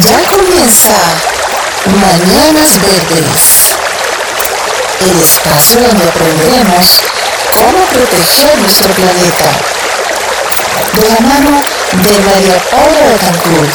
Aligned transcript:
Ya 0.00 0.22
comienza 0.30 0.96
Mañanas 1.84 2.80
Verdes, 2.80 3.76
el 5.00 5.22
espacio 5.22 5.82
donde 5.82 6.08
aprenderemos 6.08 7.02
cómo 7.52 7.84
proteger 7.86 8.58
nuestro 8.58 8.88
planeta. 8.94 9.50
De 10.94 11.08
la 11.10 11.20
mano 11.20 11.62
de 11.92 12.18
María 12.20 12.58
Paula 12.70 13.00
Betancourt. 13.06 13.74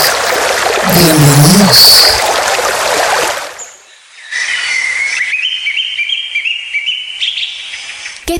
Bienvenidos. 0.95 2.07
¿Qué 8.25 8.39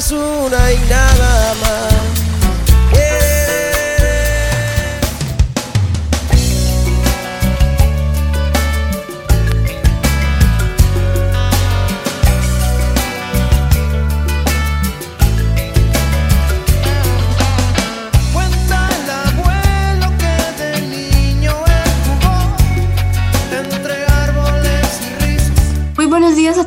Es 0.00 0.12
una 0.12 0.72
y 0.72 0.78
nada 0.88 1.54
más. 1.60 1.89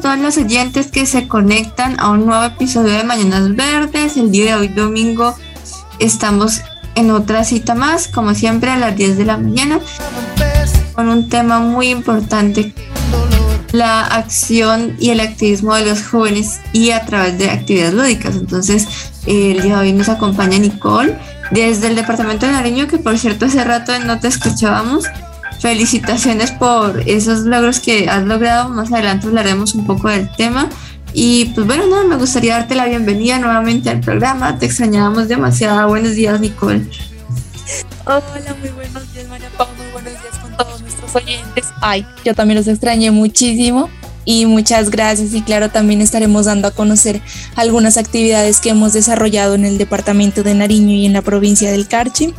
Todos 0.03 0.19
los 0.19 0.37
oyentes 0.37 0.87
que 0.87 1.05
se 1.05 1.29
conectan 1.29 1.97
a 1.97 2.09
un 2.09 2.25
nuevo 2.25 2.43
episodio 2.43 2.91
de 2.91 3.05
Mañanas 3.05 3.55
Verdes. 3.55 4.17
El 4.17 4.31
día 4.31 4.47
de 4.47 4.55
hoy, 4.55 4.67
domingo, 4.67 5.33
estamos 5.97 6.59
en 6.95 7.09
otra 7.09 7.45
cita 7.45 7.73
más, 7.73 8.09
como 8.09 8.35
siempre, 8.35 8.69
a 8.69 8.75
las 8.75 8.97
10 8.97 9.17
de 9.17 9.23
la 9.23 9.37
mañana, 9.37 9.79
con 10.93 11.07
un 11.07 11.29
tema 11.29 11.59
muy 11.59 11.87
importante, 11.87 12.73
la 13.71 14.01
acción 14.01 14.97
y 14.99 15.11
el 15.11 15.21
activismo 15.21 15.73
de 15.73 15.85
los 15.85 16.03
jóvenes 16.03 16.59
y 16.73 16.91
a 16.91 17.05
través 17.05 17.37
de 17.37 17.49
actividades 17.49 17.93
lúdicas. 17.93 18.35
Entonces, 18.35 18.85
el 19.25 19.61
día 19.61 19.77
de 19.77 19.83
hoy 19.83 19.93
nos 19.93 20.09
acompaña 20.09 20.59
Nicole 20.59 21.17
desde 21.51 21.87
el 21.87 21.95
departamento 21.95 22.45
de 22.45 22.51
Nariño, 22.51 22.89
que 22.89 22.97
por 22.97 23.17
cierto 23.17 23.45
hace 23.45 23.63
rato 23.63 23.97
no 23.99 24.19
te 24.19 24.27
escuchábamos. 24.27 25.05
Felicitaciones 25.63 26.51
por 26.51 27.07
esos 27.07 27.45
logros 27.45 27.79
que 27.79 28.09
has 28.09 28.25
logrado. 28.25 28.67
Más 28.67 28.91
adelante 28.91 29.27
hablaremos 29.27 29.75
un 29.75 29.85
poco 29.85 30.09
del 30.09 30.29
tema. 30.35 30.67
Y 31.13 31.45
pues 31.55 31.65
bueno, 31.65 31.87
no, 31.87 32.05
me 32.05 32.17
gustaría 32.17 32.57
darte 32.57 32.75
la 32.75 32.85
bienvenida 32.85 33.39
nuevamente 33.39 33.89
al 33.89 34.01
programa. 34.01 34.59
Te 34.59 34.65
extrañábamos 34.65 35.29
demasiado. 35.29 35.87
Buenos 35.87 36.15
días, 36.15 36.37
Nicole. 36.41 36.85
Hola, 38.03 38.21
muy 38.59 38.71
buenos 38.71 39.13
días 39.13 39.29
María 39.29 39.47
Pau, 39.57 39.69
muy 39.77 39.89
buenos 39.93 40.11
días 40.11 40.37
con 40.41 40.57
todos 40.57 40.81
nuestros 40.81 41.15
oyentes. 41.15 41.67
Ay, 41.79 42.05
yo 42.25 42.35
también 42.35 42.57
los 42.57 42.67
extrañé 42.67 43.11
muchísimo 43.11 43.89
y 44.25 44.45
muchas 44.45 44.89
gracias 44.89 45.33
y 45.33 45.41
claro, 45.41 45.69
también 45.69 46.01
estaremos 46.01 46.45
dando 46.45 46.67
a 46.67 46.71
conocer 46.71 47.21
algunas 47.55 47.97
actividades 47.97 48.59
que 48.59 48.69
hemos 48.69 48.93
desarrollado 48.93 49.55
en 49.55 49.65
el 49.65 49.77
departamento 49.77 50.43
de 50.43 50.53
Nariño 50.53 50.93
y 50.93 51.05
en 51.05 51.13
la 51.13 51.21
provincia 51.21 51.71
del 51.71 51.87
Carchi. 51.87 52.33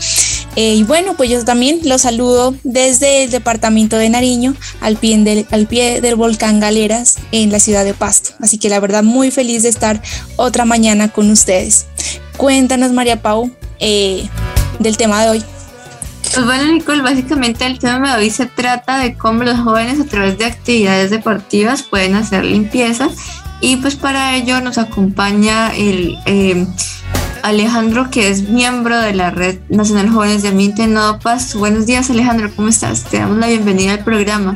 Eh, 0.57 0.75
y 0.75 0.83
bueno, 0.85 1.17
pues 1.17 1.31
yo 1.31 1.45
también 1.45 1.81
los 1.85 2.03
saludo 2.03 2.55
desde 2.63 3.25
el 3.25 3.31
departamento 3.31 3.97
de 3.97 4.09
Nariño 4.09 4.55
al 4.81 4.97
pie, 4.97 5.19
del, 5.19 5.47
al 5.51 5.67
pie 5.67 6.01
del 6.01 6.15
volcán 6.15 6.61
Galeras 6.61 7.17
en 7.33 7.51
la 7.51 7.59
ciudad 7.59 7.85
de 7.85 7.95
Pasto. 7.95 8.31
Así 8.41 8.59
que 8.59 8.69
la 8.69 8.81
verdad 8.81 9.03
muy 9.03 9.31
feliz 9.31 9.65
de 9.65 9.69
estar 9.69 10.01
otra 10.37 10.65
mañana 10.65 11.09
con 11.09 11.31
ustedes. 11.31 11.87
Cuéntanos 12.37 12.93
María 12.93 13.21
Pau 13.21 13.51
eh, 13.81 14.29
del 14.79 14.97
tema 14.97 15.23
de 15.23 15.31
hoy. 15.31 15.45
Pues 16.33 16.45
bueno, 16.45 16.73
Nicole, 16.73 17.03
básicamente 17.03 17.67
el 17.67 17.79
tema 17.79 18.17
de 18.17 18.23
hoy 18.23 18.31
se 18.31 18.47
trata 18.47 18.99
de 18.99 19.15
cómo 19.15 19.45
los 19.45 19.59
jóvenes 19.61 20.01
a 20.01 20.05
través 20.05 20.39
de 20.39 20.47
actividades 20.47 21.11
deportivas 21.11 21.83
pueden 21.83 22.15
hacer 22.15 22.45
limpieza. 22.45 23.09
Y 23.61 23.77
pues 23.77 23.95
para 23.95 24.37
ello 24.37 24.61
nos 24.61 24.79
acompaña 24.79 25.75
el 25.75 26.19
eh, 26.27 26.67
Alejandro, 27.43 28.11
que 28.11 28.31
es 28.31 28.49
miembro 28.49 28.99
de 28.99 29.15
la 29.15 29.31
Red 29.31 29.59
Nacional 29.69 30.09
Jóvenes 30.09 30.43
de 30.43 30.49
Ambiente 30.49 30.87
Nodo 30.87 31.19
Paz. 31.19 31.55
Buenos 31.55 31.87
días, 31.87 32.11
Alejandro, 32.11 32.51
¿cómo 32.57 32.69
estás? 32.69 33.05
Te 33.05 33.19
damos 33.19 33.39
la 33.39 33.47
bienvenida 33.47 33.93
al 33.93 34.05
programa. 34.05 34.55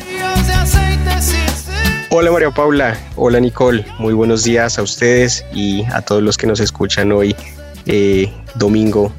Hola 2.10 2.32
María 2.32 2.50
Paula, 2.50 2.98
hola 3.16 3.38
Nicole, 3.38 3.84
muy 3.98 4.14
buenos 4.14 4.42
días 4.42 4.78
a 4.78 4.82
ustedes 4.82 5.44
y 5.52 5.84
a 5.92 6.00
todos 6.00 6.22
los 6.22 6.38
que 6.38 6.46
nos 6.46 6.58
escuchan 6.58 7.12
hoy 7.12 7.36
eh, 7.84 8.32
domingo 8.54 9.12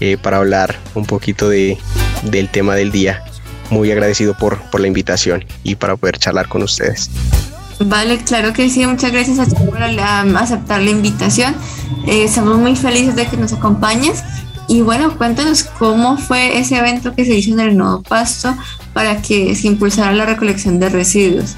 eh, 0.00 0.16
para 0.20 0.38
hablar 0.38 0.78
un 0.94 1.06
poquito 1.06 1.48
de, 1.48 1.78
del 2.22 2.48
tema 2.48 2.74
del 2.74 2.90
día. 2.92 3.22
Muy 3.70 3.90
agradecido 3.90 4.36
por, 4.36 4.60
por 4.70 4.80
la 4.80 4.86
invitación 4.86 5.44
y 5.62 5.76
para 5.76 5.96
poder 5.96 6.18
charlar 6.18 6.48
con 6.48 6.62
ustedes. 6.62 7.10
Vale, 7.80 8.18
claro 8.18 8.52
que 8.52 8.68
sí, 8.68 8.86
muchas 8.86 9.10
gracias 9.12 9.38
a 9.38 9.46
ti 9.46 9.54
por 9.54 9.80
la- 9.80 10.20
aceptar 10.38 10.82
la 10.82 10.90
invitación. 10.90 11.54
Eh, 12.06 12.24
estamos 12.24 12.58
muy 12.58 12.76
felices 12.76 13.16
de 13.16 13.26
que 13.26 13.36
nos 13.36 13.52
acompañes. 13.52 14.22
Y 14.68 14.80
bueno, 14.82 15.16
cuéntanos 15.18 15.64
cómo 15.64 16.16
fue 16.16 16.58
ese 16.58 16.76
evento 16.78 17.14
que 17.14 17.24
se 17.24 17.34
hizo 17.34 17.52
en 17.52 17.60
el 17.60 17.76
Nodo 17.76 18.02
Pasto 18.02 18.54
para 18.92 19.20
que 19.20 19.54
se 19.56 19.66
impulsara 19.66 20.12
la 20.12 20.24
recolección 20.26 20.78
de 20.78 20.88
residuos. 20.88 21.56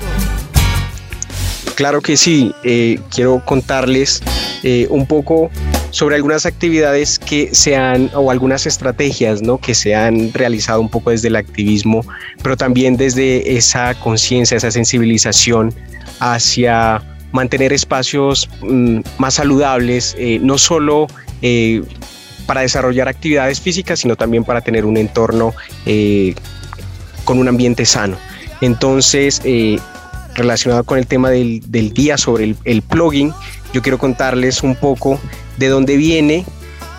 Claro 1.74 2.00
que 2.00 2.16
sí, 2.16 2.52
eh, 2.62 3.00
quiero 3.10 3.44
contarles 3.44 4.22
eh, 4.62 4.86
un 4.90 5.06
poco 5.06 5.50
sobre 5.94 6.16
algunas 6.16 6.44
actividades 6.44 7.20
que 7.20 7.54
se 7.54 7.76
han, 7.76 8.10
o 8.14 8.32
algunas 8.32 8.66
estrategias 8.66 9.42
¿no? 9.42 9.58
que 9.58 9.76
se 9.76 9.94
han 9.94 10.32
realizado 10.32 10.80
un 10.80 10.88
poco 10.88 11.10
desde 11.10 11.28
el 11.28 11.36
activismo, 11.36 12.04
pero 12.42 12.56
también 12.56 12.96
desde 12.96 13.56
esa 13.56 13.94
conciencia, 14.00 14.56
esa 14.56 14.72
sensibilización 14.72 15.72
hacia 16.18 17.00
mantener 17.30 17.72
espacios 17.72 18.50
mm, 18.62 19.02
más 19.18 19.34
saludables, 19.34 20.16
eh, 20.18 20.40
no 20.42 20.58
solo 20.58 21.06
eh, 21.42 21.84
para 22.46 22.62
desarrollar 22.62 23.06
actividades 23.06 23.60
físicas, 23.60 24.00
sino 24.00 24.16
también 24.16 24.42
para 24.42 24.62
tener 24.62 24.86
un 24.86 24.96
entorno 24.96 25.54
eh, 25.86 26.34
con 27.22 27.38
un 27.38 27.46
ambiente 27.46 27.86
sano. 27.86 28.16
Entonces, 28.60 29.40
relacionado 30.34 30.82
con 30.82 30.98
el 30.98 31.06
tema 31.06 31.30
del, 31.30 31.62
del 31.70 31.92
día 31.92 32.18
sobre 32.18 32.44
el, 32.44 32.56
el 32.64 32.82
plugin, 32.82 33.32
yo 33.72 33.80
quiero 33.80 33.98
contarles 33.98 34.64
un 34.64 34.74
poco 34.74 35.20
de 35.56 35.68
dónde 35.68 35.96
viene 35.96 36.44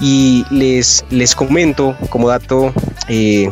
y 0.01 0.45
les, 0.51 1.05
les 1.09 1.35
comento 1.35 1.95
como 2.09 2.27
dato 2.29 2.73
eh, 3.07 3.49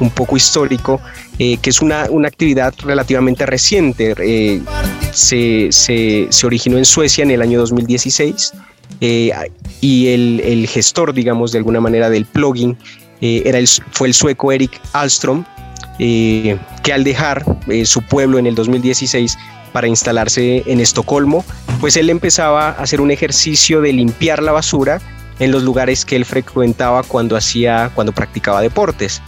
un 0.00 0.10
poco 0.10 0.36
histórico 0.36 1.00
eh, 1.38 1.56
que 1.60 1.70
es 1.70 1.80
una, 1.82 2.06
una 2.10 2.28
actividad 2.28 2.72
relativamente 2.84 3.44
reciente. 3.46 4.14
eh, 4.18 4.60
se, 5.12 5.68
se- 5.70 6.26
se 6.30 6.46
originó 6.46 6.78
en 6.78 6.84
Suecia 6.84 7.22
en 7.22 7.30
el 7.30 7.42
año 7.42 7.58
2016 7.60 8.52
eh, 9.00 9.32
y 9.80 10.08
el, 10.08 10.40
el 10.44 10.66
gestor, 10.68 11.12
digamos, 11.14 11.52
de 11.52 11.58
alguna 11.58 11.80
manera 11.80 12.08
del 12.10 12.24
plugin 12.26 12.76
era 13.20 13.58
el, 13.58 13.66
fue 13.92 14.08
el 14.08 14.14
sueco 14.14 14.52
Eric 14.52 14.78
Alstrom, 14.92 15.44
que 15.98 16.58
al 16.92 17.04
dejar 17.04 17.42
su 17.84 18.02
pueblo 18.02 18.38
en 18.38 18.46
el 18.46 18.54
2016 18.54 19.38
para 19.74 19.88
instalarse 19.88 20.62
en 20.66 20.78
Estocolmo, 20.78 21.44
pues 21.80 21.96
él 21.96 22.08
empezaba 22.08 22.68
a 22.68 22.70
hacer 22.74 23.00
un 23.00 23.10
ejercicio 23.10 23.80
de 23.80 23.92
limpiar 23.92 24.40
la 24.40 24.52
basura 24.52 25.00
en 25.40 25.50
los 25.50 25.64
lugares 25.64 26.04
que 26.04 26.14
él 26.14 26.24
frecuentaba 26.24 27.02
cuando 27.02 27.36
hacía, 27.36 27.90
cuando 27.92 28.12
practicaba 28.12 28.62
deportes. 28.62 29.20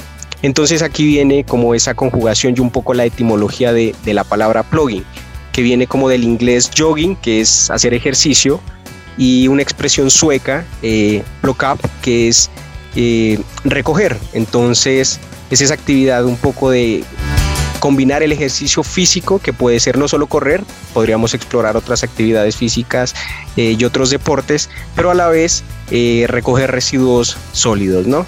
Entonces 0.43 0.83
aquí 0.83 1.05
viene 1.05 1.43
como 1.43 1.75
esa 1.75 1.95
conjugación 1.95 2.55
y 2.57 2.61
un 2.61 2.71
poco 2.71 2.95
la 2.95 3.05
etimología 3.05 3.73
de, 3.73 3.93
la 4.05 4.23
palabra 4.23 4.63
plugin, 4.63 5.03
que 5.51 5.63
viene 5.63 5.89
como 5.89 6.09
del 6.09 6.23
inglés 6.23 6.71
jogging, 6.79 7.17
que 7.17 7.41
es 7.41 7.69
hacer 7.73 7.93
ejercicio, 7.93 8.61
y 9.19 9.49
una 9.49 9.63
expresión 9.63 10.11
sueca, 10.11 10.65
eh, 10.81 11.25
up, 11.43 11.81
que 12.03 12.29
es 12.29 12.51
eh, 12.95 13.41
recoger. 13.65 14.17
Entonces 14.33 15.19
es 15.51 15.61
esa 15.61 15.75
actividad 15.75 16.25
un 16.25 16.37
poco 16.37 16.71
de 16.71 17.03
combinar 17.87 18.25
el 18.25 18.33
ejercicio 18.33 18.83
físico, 18.83 19.39
que 19.39 19.53
puede 19.53 19.79
ser 19.79 19.97
no 19.97 20.09
solo 20.09 20.27
correr, 20.27 20.65
podríamos 20.93 21.35
explorar 21.35 21.77
otras 21.77 22.03
actividades 22.03 22.57
físicas 22.57 23.15
eh, 23.57 23.77
y 23.79 23.85
otros 23.85 24.11
deportes, 24.11 24.69
pero 24.97 25.13
a 25.13 25.15
la 25.15 25.29
vez 25.29 25.63
eh, 25.93 26.25
recoger 26.27 26.73
residuos 26.73 27.37
sólidos, 27.53 28.09
¿no? 28.09 28.27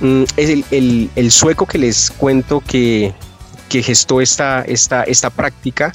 Mm, 0.00 0.24
es 0.36 0.64
el, 0.72 1.30
sueco 1.30 1.66
que 1.66 1.78
les 1.78 2.10
cuento 2.10 2.64
que, 2.66 3.14
que 3.68 3.80
gestó 3.80 4.20
esta, 4.20 4.62
esta, 4.62 5.04
esta 5.04 5.30
práctica 5.30 5.92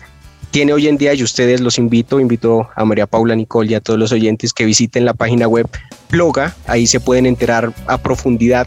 tiene 0.52 0.72
hoy 0.72 0.88
en 0.88 0.96
día 0.96 1.14
y 1.14 1.22
ustedes 1.22 1.60
los 1.60 1.78
invito, 1.78 2.22
invito 2.22 2.70
a 2.78 2.86
María 2.86 3.08
Paula 3.08 3.36
Nicole 3.36 3.72
y 3.72 3.76
a 3.76 3.82
todos 3.82 4.00
los 4.00 4.14
oyentes 4.14 4.54
que 4.54 4.64
visiten 4.64 5.04
la 5.04 5.14
página 5.14 5.50
web 5.50 5.68
Ploga, 6.08 6.56
ahí 6.66 6.88
se 6.88 7.02
pueden 7.02 7.26
enterar 7.26 7.74
a 7.88 7.98
profundidad 7.98 8.66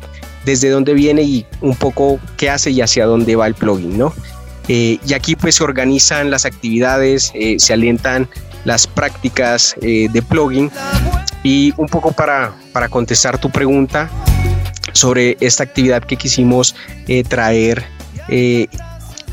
desde 0.48 0.70
dónde 0.70 0.94
viene 0.94 1.22
y 1.22 1.46
un 1.60 1.76
poco 1.76 2.18
qué 2.38 2.48
hace 2.48 2.70
y 2.70 2.80
hacia 2.80 3.04
dónde 3.04 3.36
va 3.36 3.46
el 3.46 3.54
plugin, 3.54 3.98
¿no? 3.98 4.14
Eh, 4.66 4.98
y 5.06 5.12
aquí 5.12 5.36
pues 5.36 5.56
se 5.56 5.64
organizan 5.64 6.30
las 6.30 6.46
actividades, 6.46 7.32
eh, 7.34 7.56
se 7.58 7.74
alientan 7.74 8.28
las 8.64 8.86
prácticas 8.86 9.76
eh, 9.82 10.08
de 10.10 10.22
plugin 10.22 10.70
y 11.42 11.74
un 11.76 11.86
poco 11.86 12.12
para, 12.12 12.54
para 12.72 12.88
contestar 12.88 13.38
tu 13.38 13.50
pregunta 13.50 14.10
sobre 14.92 15.36
esta 15.40 15.64
actividad 15.64 16.02
que 16.02 16.16
quisimos 16.16 16.74
traer 17.28 17.84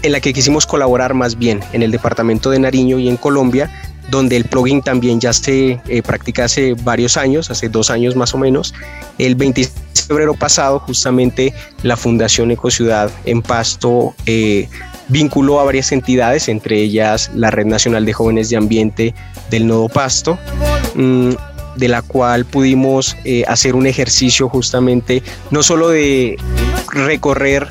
en 0.06 0.12
la 0.12 0.20
que 0.20 0.34
quisimos 0.34 0.66
colaborar 0.68 1.14
más 1.14 1.38
bien 1.38 1.62
en 1.74 1.82
el 1.82 1.92
departamento 1.92 2.52
de 2.52 2.60
Nariño 2.60 3.00
y 3.00 3.10
en 3.10 3.18
Colombia, 3.18 3.72
donde 4.10 4.38
el 4.38 4.46
plugin 4.46 4.82
también 4.82 5.20
ya 5.20 5.34
se 5.34 5.82
eh, 5.88 6.02
practica 6.04 6.46
hace 6.46 6.76
varios 6.76 7.18
años, 7.18 7.50
hace 7.50 7.70
dos 7.70 7.90
años 7.90 8.16
más 8.16 8.34
o 8.34 8.38
menos. 8.38 8.74
El 9.18 9.36
26 9.36 9.74
de 9.76 9.85
febrero 10.06 10.34
pasado, 10.34 10.80
justamente 10.80 11.54
la 11.84 11.98
Fundación 11.98 12.52
Ecociudad 12.52 13.12
en 13.26 13.42
Pasto 13.42 14.16
eh, 14.26 14.68
vinculó 15.08 15.60
a 15.60 15.64
varias 15.64 15.92
entidades, 15.92 16.48
entre 16.50 16.82
ellas 16.82 17.32
la 17.34 17.52
Red 17.52 17.66
Nacional 17.66 18.06
de 18.06 18.14
Jóvenes 18.14 18.50
de 18.50 18.58
Ambiente 18.58 19.14
del 19.50 19.68
Nodo 19.68 19.90
Pasto. 19.90 20.38
Mm, 20.96 21.32
de 21.76 21.90
la 21.90 22.02
cual 22.02 22.46
pudimos 22.46 23.18
eh, 23.26 23.44
hacer 23.50 23.76
un 23.76 23.86
ejercicio 23.86 24.48
justamente 24.48 25.22
no 25.52 25.62
solo 25.62 25.90
de 25.90 26.38
recorrer 26.88 27.68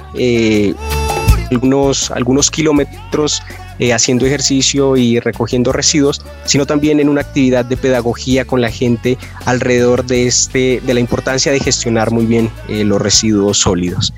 algunos, 1.55 2.11
algunos 2.11 2.51
kilómetros 2.51 3.43
eh, 3.79 3.93
haciendo 3.93 4.27
ejercicio 4.27 4.97
y 4.97 5.19
recogiendo 5.21 5.73
residuos, 5.73 6.23
sino 6.45 6.67
también 6.67 7.01
en 7.01 7.09
una 7.09 7.23
actividad 7.23 7.65
de 7.65 7.77
pedagogía 7.77 8.45
con 8.45 8.61
la 8.61 8.71
gente 8.71 9.19
alrededor 9.47 10.05
de, 10.05 10.27
este, 10.27 10.81
de 10.85 10.95
la 10.95 11.01
importancia 11.01 11.51
de 11.51 11.61
gestionar 11.61 12.11
muy 12.11 12.27
bien 12.27 12.51
eh, 12.69 12.85
los 12.85 13.01
residuos 13.01 13.59
sólidos. 13.59 14.13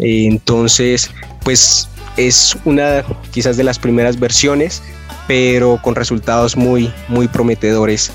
Eh, 0.00 0.26
entonces, 0.26 1.10
pues 1.42 1.88
es 2.16 2.56
una 2.64 3.04
quizás 3.30 3.56
de 3.56 3.64
las 3.64 3.78
primeras 3.78 4.18
versiones, 4.18 4.82
pero 5.26 5.80
con 5.82 5.94
resultados 5.94 6.56
muy, 6.56 6.92
muy 7.08 7.28
prometedores. 7.28 8.10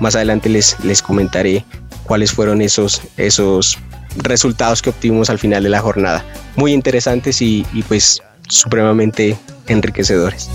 más 0.00 0.14
adelante 0.14 0.48
les, 0.48 0.76
les 0.82 1.02
comentaré 1.02 1.64
cuáles 2.04 2.32
fueron 2.32 2.62
esos, 2.62 3.02
esos 3.16 3.78
resultados 4.18 4.82
que 4.82 4.90
obtuvimos 4.90 5.30
al 5.30 5.38
final 5.38 5.62
de 5.62 5.68
la 5.68 5.80
jornada. 5.80 6.24
Muy 6.56 6.72
interesantes 6.72 7.40
y, 7.42 7.64
pues 7.88 8.22
supremamente 8.48 9.36
enriquecedores. 9.66 10.48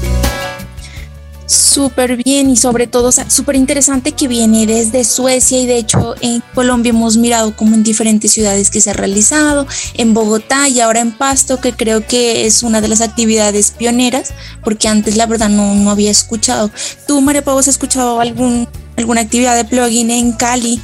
Súper 1.46 2.16
bien 2.16 2.50
y 2.50 2.56
sobre 2.56 2.88
todo 2.88 3.12
súper 3.12 3.58
interesante 3.58 4.13
que 4.13 4.30
viene 4.30 4.66
desde 4.66 5.04
Suecia 5.04 5.60
y 5.60 5.66
de 5.66 5.78
hecho 5.78 6.16
en 6.22 6.42
Colombia 6.54 6.92
hemos 6.92 7.18
mirado 7.18 7.54
como 7.58 7.75
en 7.75 7.84
diferentes 7.84 8.31
ciudades 8.31 8.69
que 8.69 8.80
se 8.80 8.92
ha 8.92 8.94
realizado, 8.94 9.68
en 9.96 10.13
Bogotá 10.13 10.69
y 10.69 10.80
ahora 10.80 11.02
en 11.02 11.12
Pasto, 11.12 11.60
que 11.60 11.74
creo 11.74 12.08
que 12.08 12.46
es 12.46 12.63
una 12.63 12.80
de 12.80 12.88
las 12.88 13.02
actividades 13.02 13.72
pioneras, 13.72 14.34
porque 14.63 14.88
antes 14.88 15.18
la 15.18 15.25
verdad 15.25 15.50
no, 15.50 15.75
no 15.75 15.92
había 15.92 16.10
escuchado. 16.10 16.72
¿Tú, 17.06 17.19
María 17.19 17.44
Pau, 17.44 17.60
has 17.60 17.68
escuchado 17.68 18.22
algún 18.22 18.69
alguna 18.98 19.22
actividad 19.22 19.56
de 19.56 19.66
plugin 19.66 20.12
en 20.12 20.34
Cali? 20.34 20.82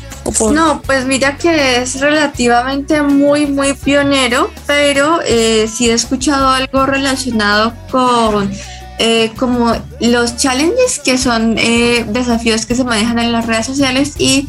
No, 0.54 0.81
pues 0.81 1.06
mira 1.06 1.38
que 1.38 1.81
es 1.81 2.00
relativamente 2.00 3.01
muy, 3.01 3.45
muy 3.45 3.74
pionero, 3.74 4.51
pero 4.65 5.19
eh, 5.25 5.69
sí 5.74 5.89
he 5.89 5.94
escuchado 5.94 6.50
algo 6.50 6.86
relacionado 6.86 7.74
con 7.89 8.51
eh, 9.00 9.31
como 9.38 9.74
los 10.00 10.38
challenges, 10.38 11.00
que 11.04 11.18
son 11.18 11.56
eh, 11.57 12.04
desafíos 12.09 12.65
que 12.65 12.75
se 12.75 12.83
manejan 12.83 13.19
en 13.19 13.31
las 13.31 13.45
redes 13.45 13.68
sociales 13.68 14.15
y 14.18 14.48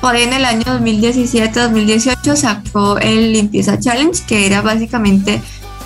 por 0.00 0.16
ahí 0.16 0.24
en 0.24 0.32
el 0.32 0.44
año 0.44 0.64
2017-2018 0.64 2.36
sacó 2.36 2.98
el 2.98 3.32
Limpieza 3.32 3.78
Challenge, 3.78 4.20
que 4.26 4.46
era 4.46 4.62
básicamente 4.62 5.40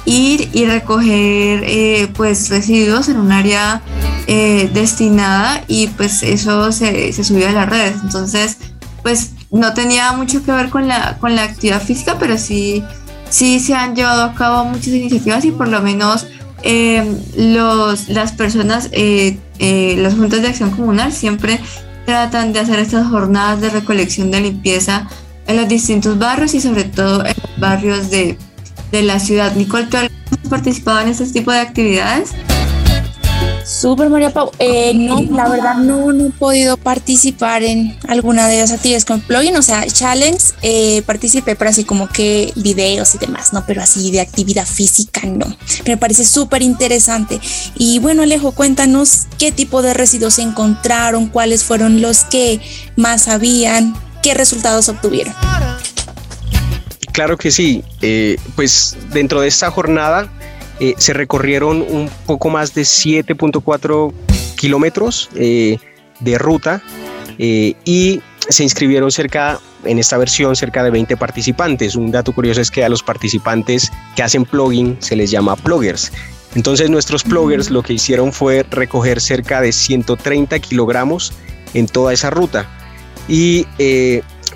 ir 0.07 0.49
y 0.55 0.65
recoger 0.65 1.63
eh, 1.65 2.09
pues 2.17 2.49
residuos 2.49 3.09
en 3.11 3.19
un 3.19 3.31
área 3.31 3.83
eh, 4.29 4.71
destinada 4.73 5.65
y 5.67 5.89
pues 5.89 6.23
eso 6.23 6.71
se, 6.71 7.13
se, 7.13 7.25
subió 7.25 7.49
a 7.49 7.53
las 7.53 7.69
redes. 7.69 7.97
Entonces, 8.03 8.59
pues 9.03 9.33
no 9.51 9.75
tenía 9.75 10.13
mucho 10.13 10.45
que 10.45 10.53
ver 10.53 10.69
con 10.69 10.87
la, 10.87 11.19
con 11.19 11.35
la 11.35 11.43
actividad 11.43 11.83
física, 11.83 12.17
pero 12.21 12.39
sí, 12.39 12.85
sí 13.31 13.59
se 13.59 13.75
han 13.75 13.97
llevado 13.97 14.23
a 14.23 14.35
cabo 14.35 14.65
muchas 14.65 14.89
iniciativas 14.89 15.45
y 15.45 15.51
por 15.51 15.69
lo 15.69 15.83
menos 15.83 16.27
eh, 16.63 17.05
los, 17.37 18.09
las 18.09 18.33
personas, 18.33 18.91
las 18.93 20.15
juntas 20.15 20.43
de 20.43 20.49
acción 20.49 20.71
comunal 20.71 21.13
siempre 21.13 21.61
tratan 22.07 22.53
de 22.53 22.61
hacer 22.61 22.79
estas 22.79 23.09
jornadas 23.09 23.61
de 23.61 23.71
recolección 23.71 24.31
de 24.31 24.43
limpieza 24.43 25.09
en 25.47 25.57
los 25.57 25.69
distintos 25.69 26.19
barrios 26.19 26.55
y 26.55 26.61
sobre 26.61 26.85
todo 26.85 27.25
en 27.25 27.35
los 27.43 27.61
barrios 27.61 28.11
de 28.11 28.39
de 28.91 29.03
la 29.03 29.19
ciudad. 29.19 29.55
Nicole, 29.55 29.87
¿tú 29.87 29.97
has 29.97 30.49
participado 30.49 31.01
en 31.01 31.09
este 31.09 31.27
tipo 31.27 31.53
de 31.53 31.61
actividades? 31.61 32.31
Súper 33.69 34.09
María 34.09 34.31
Pau. 34.31 34.51
Eh, 34.59 34.95
no, 34.95 35.21
la 35.31 35.47
verdad 35.47 35.75
no, 35.75 36.11
no, 36.11 36.29
he 36.29 36.31
podido 36.31 36.79
participar 36.79 37.63
en 37.63 37.99
alguna 38.09 38.49
de 38.49 38.63
las 38.63 38.73
actividades 38.73 39.05
con 39.05 39.21
plugin, 39.21 39.55
o 39.57 39.63
sea, 39.63 39.87
challenge, 39.87 40.55
eh, 40.63 41.03
participé, 41.03 41.55
pero 41.55 41.69
así 41.69 41.85
como 41.85 42.09
que 42.09 42.51
videos 42.57 43.15
y 43.15 43.19
demás, 43.19 43.53
no, 43.53 43.67
pero 43.67 43.83
así 43.83 44.11
de 44.11 44.23
actividad 44.23 44.65
física 44.65 45.21
no. 45.27 45.55
me 45.87 45.99
parece 45.99 46.25
súper 46.25 46.63
interesante. 46.63 47.41
Y 47.75 47.99
bueno, 47.99 48.23
Alejo, 48.23 48.53
cuéntanos 48.53 49.27
qué 49.39 49.53
tipo 49.53 49.83
de 49.83 49.93
residuos 49.93 50.35
se 50.35 50.43
encontraron, 50.43 51.27
cuáles 51.27 51.63
fueron 51.63 52.01
los 52.01 52.25
que 52.25 52.63
más 52.97 53.29
habían, 53.29 53.95
qué 54.23 54.33
resultados 54.33 54.89
obtuvieron. 54.89 55.35
Claro 57.13 57.37
que 57.37 57.51
sí. 57.51 57.85
Eh, 58.01 58.39
pues 58.57 58.97
dentro 59.13 59.43
de 59.43 59.49
esta 59.49 59.71
jornada 59.71 60.31
eh, 60.81 60.95
se 60.99 61.13
recorrieron 61.13 61.83
un 61.83 62.11
poco 62.27 62.51
más 62.51 62.75
de 62.75 62.83
7.4 62.83 64.13
kilómetros 64.57 65.31
eh, 65.35 65.79
de 66.21 66.39
ruta 66.39 66.83
y 67.39 68.21
se 68.49 68.65
inscribieron 68.65 69.13
cerca, 69.13 69.61
en 69.85 69.99
esta 70.01 70.17
versión, 70.19 70.57
cerca 70.57 70.83
de 70.83 70.91
20 70.91 71.17
participantes. 71.17 71.95
Un 71.95 72.11
dato 72.11 72.33
curioso 72.33 72.61
es 72.61 72.71
que 72.71 72.85
a 72.85 72.89
los 72.89 73.03
participantes 73.03 73.93
que 74.17 74.23
hacen 74.25 74.45
plugin 74.45 74.97
se 74.99 75.15
les 75.15 75.31
llama 75.31 75.55
pluggers. 75.55 76.11
Entonces 76.57 76.91
nuestros 76.91 77.23
pluggers 77.23 77.71
lo 77.71 77.83
que 77.83 77.93
hicieron 77.93 78.33
fue 78.33 78.65
recoger 78.69 79.21
cerca 79.21 79.61
de 79.61 79.71
130 79.71 80.59
kilogramos 80.59 81.33
en 81.75 81.87
toda 81.87 82.13
esa 82.13 82.31
ruta. 82.31 82.67
Y 83.29 83.67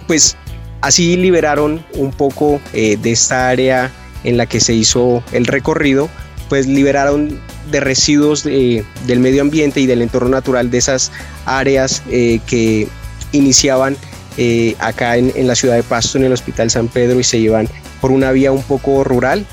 pues 0.09 0.37
Así 0.83 1.17
liberaron 1.17 1.85
un 1.95 2.11
poco 2.11 2.61
eh, 2.73 2.97
de 2.97 3.13
esta 3.13 3.49
área 3.49 3.93
en 4.25 4.37
la 4.37 4.47
que 4.47 4.61
se 4.61 4.75
hizo 4.75 5.23
el 5.33 5.47
recorrido, 5.47 6.09
pues 6.49 6.67
liberaron 6.67 7.39
de 7.71 7.81
residuos 7.81 8.45
del 8.45 8.85
medio 9.21 9.43
ambiente 9.43 9.81
y 9.81 9.87
del 9.87 10.03
entorno 10.03 10.29
natural 10.29 10.71
de 10.71 10.79
esas 10.79 11.11
áreas 11.47 12.03
eh, 12.11 12.41
que 12.47 12.89
iniciaban 13.33 13.97
eh, 14.37 14.77
acá 14.79 15.17
en, 15.17 15.47
la 15.47 15.55
ciudad 15.55 15.77
de 15.77 15.83
Pasto, 15.83 16.19
en 16.19 16.25
el 16.25 16.33
Hospital 16.33 16.71
San 16.71 16.89
Pedro, 16.89 17.21
y 17.21 17.25
se 17.25 17.41
llevan 17.41 17.69
por 18.01 18.11
una 18.11 18.33
vía 18.33 18.53
un 18.53 18.63
poco 18.63 19.05
rural. 19.05 19.47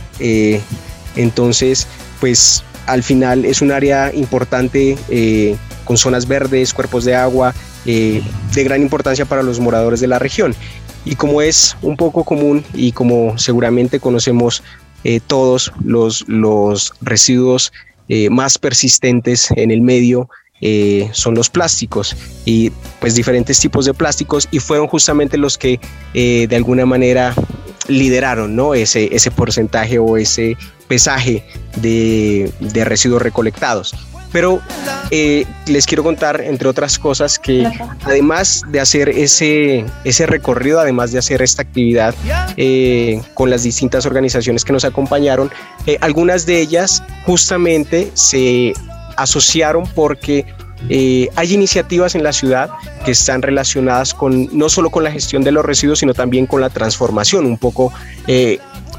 entonces, 1.15 1.87
pues 2.19 2.63
al 2.85 3.03
final 3.03 3.45
es 3.45 3.61
un 3.61 3.71
área 3.71 4.11
importante 4.13 4.97
con 5.85 5.97
zonas 5.97 6.27
verdes, 6.27 6.73
cuerpos 6.73 7.05
de 7.05 7.15
agua, 7.15 7.53
de 7.85 8.63
gran 8.63 8.81
importancia 8.81 9.25
para 9.25 9.43
los 9.43 9.59
moradores 9.59 10.01
de 10.01 10.07
la 10.07 10.19
región. 10.19 10.53
Y 11.05 11.15
como 11.15 11.41
es 11.41 11.75
un 11.81 11.97
poco 11.97 12.23
común 12.23 12.63
y 12.73 12.91
como 12.91 13.37
seguramente 13.37 13.99
conocemos 13.99 14.63
eh, 15.03 15.21
todos 15.25 15.71
los, 15.83 16.27
los 16.27 16.93
residuos 17.01 17.71
eh, 18.09 18.29
más 18.29 18.57
persistentes 18.57 19.49
en 19.51 19.71
el 19.71 19.81
medio, 19.81 20.29
eh, 20.61 21.09
son 21.13 21.35
los 21.35 21.49
plásticos 21.49 22.17
y 22.43 22.71
pues 22.99 23.15
diferentes 23.15 23.61
tipos 23.61 23.85
de 23.85 23.93
plásticos 23.93 24.49
y 24.51 24.59
fueron 24.59 24.87
justamente 24.87 25.37
los 25.37 25.57
que 25.57 25.79
de 26.13 26.53
alguna 26.53 26.85
manera 26.85 27.33
lideraron 27.87 28.57
¿no? 28.57 28.73
ese, 28.73 29.15
ese 29.15 29.31
porcentaje 29.31 29.99
o 29.99 30.17
ese 30.17 30.57
pesaje 30.89 31.45
de, 31.77 32.51
de 32.59 32.83
residuos 32.83 33.21
recolectados. 33.21 33.95
Pero 34.31 34.61
eh, 35.11 35.45
les 35.65 35.85
quiero 35.85 36.03
contar, 36.03 36.41
entre 36.41 36.67
otras 36.67 36.99
cosas, 36.99 37.39
que 37.39 37.67
además 38.03 38.63
de 38.67 38.79
hacer 38.79 39.09
ese, 39.09 39.85
ese 40.03 40.25
recorrido, 40.27 40.79
además 40.79 41.11
de 41.11 41.19
hacer 41.19 41.41
esta 41.41 41.63
actividad 41.63 42.13
eh, 42.57 43.21
con 43.33 43.49
las 43.49 43.63
distintas 43.63 44.05
organizaciones 44.05 44.63
que 44.63 44.73
nos 44.73 44.85
acompañaron, 44.85 45.51
eh, 45.87 45.97
algunas 46.01 46.45
de 46.45 46.59
ellas 46.59 47.03
justamente 47.25 48.11
se 48.13 48.73
asociaron 49.17 49.87
porque 49.95 50.45
hay 51.35 51.53
iniciativas 51.53 52.15
en 52.15 52.23
la 52.23 52.31
ciudad 52.31 52.69
que 53.03 53.11
están 53.11 53.41
relacionadas 53.41 54.13
con 54.13 54.47
no 54.57 54.69
solo 54.69 54.89
con 54.89 55.03
la 55.03 55.11
gestión 55.11 55.43
de 55.43 55.51
los 55.51 55.65
residuos, 55.65 55.99
sino 55.99 56.13
también 56.13 56.45
con 56.45 56.61
la 56.61 56.69
transformación, 56.69 57.45
un 57.45 57.57
poco 57.57 57.91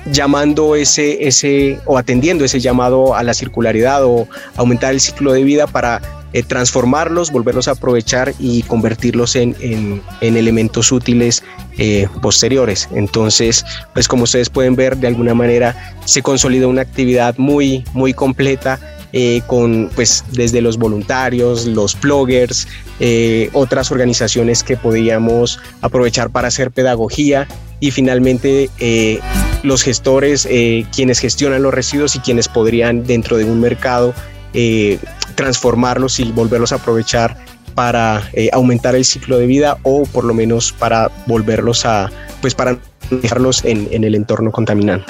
llamando 0.07 0.76
ese, 0.76 1.26
ese 1.26 1.78
o 1.87 1.99
atendiendo 1.99 2.45
ese 2.45 2.61
llamado 2.61 3.14
a 3.14 3.23
la 3.23 3.35
circularidad 3.35 4.04
o 4.04 4.26
aumentar 4.57 4.92
el 4.92 5.00
ciclo 5.00 5.33
de 5.33 5.45
vida 5.45 5.66
para 5.66 6.00
eh, 6.33 6.45
transformarlos, 6.45 7.33
volverlos 7.33 7.66
a 7.66 7.73
aprovechar 7.73 8.35
y 8.38 8.62
convertirlos 8.62 9.35
en, 9.35 9.57
en, 9.61 10.00
elementos 10.21 10.92
útiles 10.92 11.42
eh, 11.76 12.07
posteriores. 12.23 12.88
Entonces, 12.95 13.64
pues 13.95 14.07
como 14.07 14.25
ustedes 14.25 14.49
pueden 14.49 14.76
ver, 14.76 14.97
de 14.97 15.09
alguna 15.09 15.35
manera 15.35 15.97
se 16.04 16.23
consolida 16.23 16.69
una 16.69 16.83
actividad 16.83 17.37
muy, 17.37 17.85
muy 17.95 18.14
completa 18.14 18.78
eh, 19.12 19.42
con 19.49 19.90
pues 19.97 20.23
desde 20.30 20.61
los 20.61 20.78
voluntarios, 20.78 21.66
los 21.66 22.00
bloggers, 22.00 22.69
otras 23.52 23.90
organizaciones 23.90 24.62
que 24.62 24.76
podíamos 24.76 25.59
aprovechar 25.80 26.30
para 26.30 26.47
hacer 26.47 26.71
pedagogía 26.71 27.49
y 27.80 27.90
finalmente 27.90 28.70
los 29.62 29.82
gestores, 29.82 30.49
quienes 30.94 31.18
gestionan 31.18 31.62
los 31.62 31.75
residuos 31.75 32.14
y 32.14 32.20
quienes 32.20 32.49
podrían 32.49 33.04
dentro 33.04 33.37
de 33.37 33.44
un 33.44 33.60
mercado 33.60 34.14
transformarlos 35.40 36.20
y 36.20 36.30
volverlos 36.32 36.72
a 36.72 36.76
aprovechar 36.76 37.37
para 37.75 38.28
eh, 38.34 38.50
aumentar 38.52 38.94
el 38.94 39.06
ciclo 39.06 39.38
de 39.38 39.46
vida 39.46 39.78
o 39.84 40.02
por 40.02 40.25
lo 40.25 40.34
menos 40.34 40.70
para 40.72 41.10
volverlos 41.26 41.87
a, 41.87 42.10
pues 42.42 42.54
para 42.54 42.76
dejarlos 43.10 43.64
en, 43.64 43.88
en 43.90 44.04
el 44.04 44.14
entorno 44.14 44.52
contaminando. 44.52 45.06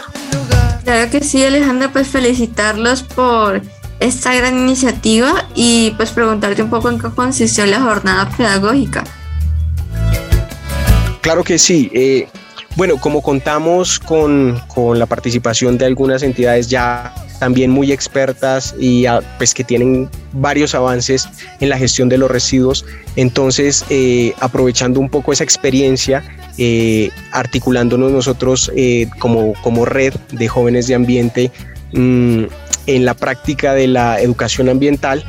Claro 0.85 1.11
que 1.11 1.21
sí, 1.25 1.43
Alejandra, 1.43 1.93
pues 1.93 2.07
felicitarlos 2.07 3.03
por 3.03 3.61
esta 3.99 4.33
gran 4.35 4.57
iniciativa 4.57 5.49
y 5.57 5.93
pues 5.97 6.11
preguntarte 6.11 6.63
un 6.63 6.71
poco 6.71 6.91
en 6.91 7.01
qué 7.01 7.09
consistió 7.09 7.67
la 7.67 7.81
jornada 7.81 8.31
pedagógica. 8.37 9.03
Claro 11.21 11.43
que 11.45 11.59
sí. 11.59 11.91
Eh, 11.93 12.29
bueno, 12.81 12.97
como 12.97 13.21
contamos 13.21 13.99
con, 13.99 14.59
con, 14.69 14.99
la 14.99 15.05
participación 15.05 15.77
de 15.77 15.85
algunas 15.85 16.23
entidades 16.23 16.71
ya 16.71 17.13
también 17.39 17.71
muy 17.71 17.93
expertas 17.93 18.75
y 18.81 19.05
ah, 19.05 19.21
pues 19.37 19.53
que 19.53 19.65
tienen 19.65 20.09
varios 20.33 20.75
avances 20.75 21.29
en 21.61 21.69
la 21.69 21.77
gestión 21.77 22.09
de 22.09 22.17
los 22.17 22.31
residuos. 22.31 22.87
Entonces, 23.17 23.85
eh, 23.91 24.33
aprovechando 24.41 24.99
un 24.99 25.11
poco 25.11 25.31
esa 25.31 25.45
experiencia, 25.45 26.25
eh, 26.57 27.11
articulándonos 27.33 28.13
nosotros 28.13 28.73
eh, 28.75 29.11
como, 29.19 29.53
como 29.63 29.85
red 29.85 30.15
de 30.33 30.49
jóvenes 30.49 30.87
de 30.87 30.95
ambiente 30.95 31.51
mm, 31.93 32.45
en 32.87 33.05
la 33.05 33.13
práctica 33.13 33.75
de 33.75 33.89
la 33.89 34.23
educación 34.23 34.71
ambiental, 34.71 35.23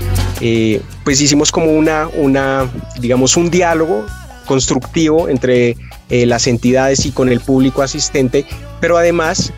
pues 1.03 1.19
hicimos 1.19 1.51
como 1.51 1.73
una, 1.73 2.07
una, 2.15 2.71
digamos, 3.01 3.35
un 3.35 3.51
diálogo 3.51 4.05
constructivo 4.51 5.29
entre 5.29 5.77
las 6.09 6.45
entidades 6.47 7.05
y 7.05 7.11
con 7.11 7.29
el 7.29 7.39
público 7.39 7.81
asistente, 7.81 8.45
pero 8.81 8.97
además 8.97 9.53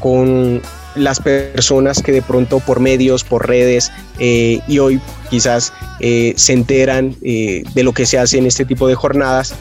con 0.00 0.60
las 0.94 1.20
personas 1.20 2.02
que 2.02 2.12
de 2.12 2.22
pronto 2.22 2.60
por 2.60 2.80
medios, 2.80 3.24
por 3.24 3.46
redes 3.46 3.90
eh, 4.18 4.60
y 4.68 4.78
hoy 4.78 5.00
quizás 5.30 5.72
eh, 6.00 6.34
se 6.36 6.52
enteran 6.52 7.16
eh, 7.22 7.62
de 7.74 7.82
lo 7.82 7.92
que 7.92 8.06
se 8.06 8.18
hace 8.18 8.38
en 8.38 8.46
este 8.46 8.64
tipo 8.64 8.88
de 8.88 8.94
jornadas, 8.94 9.54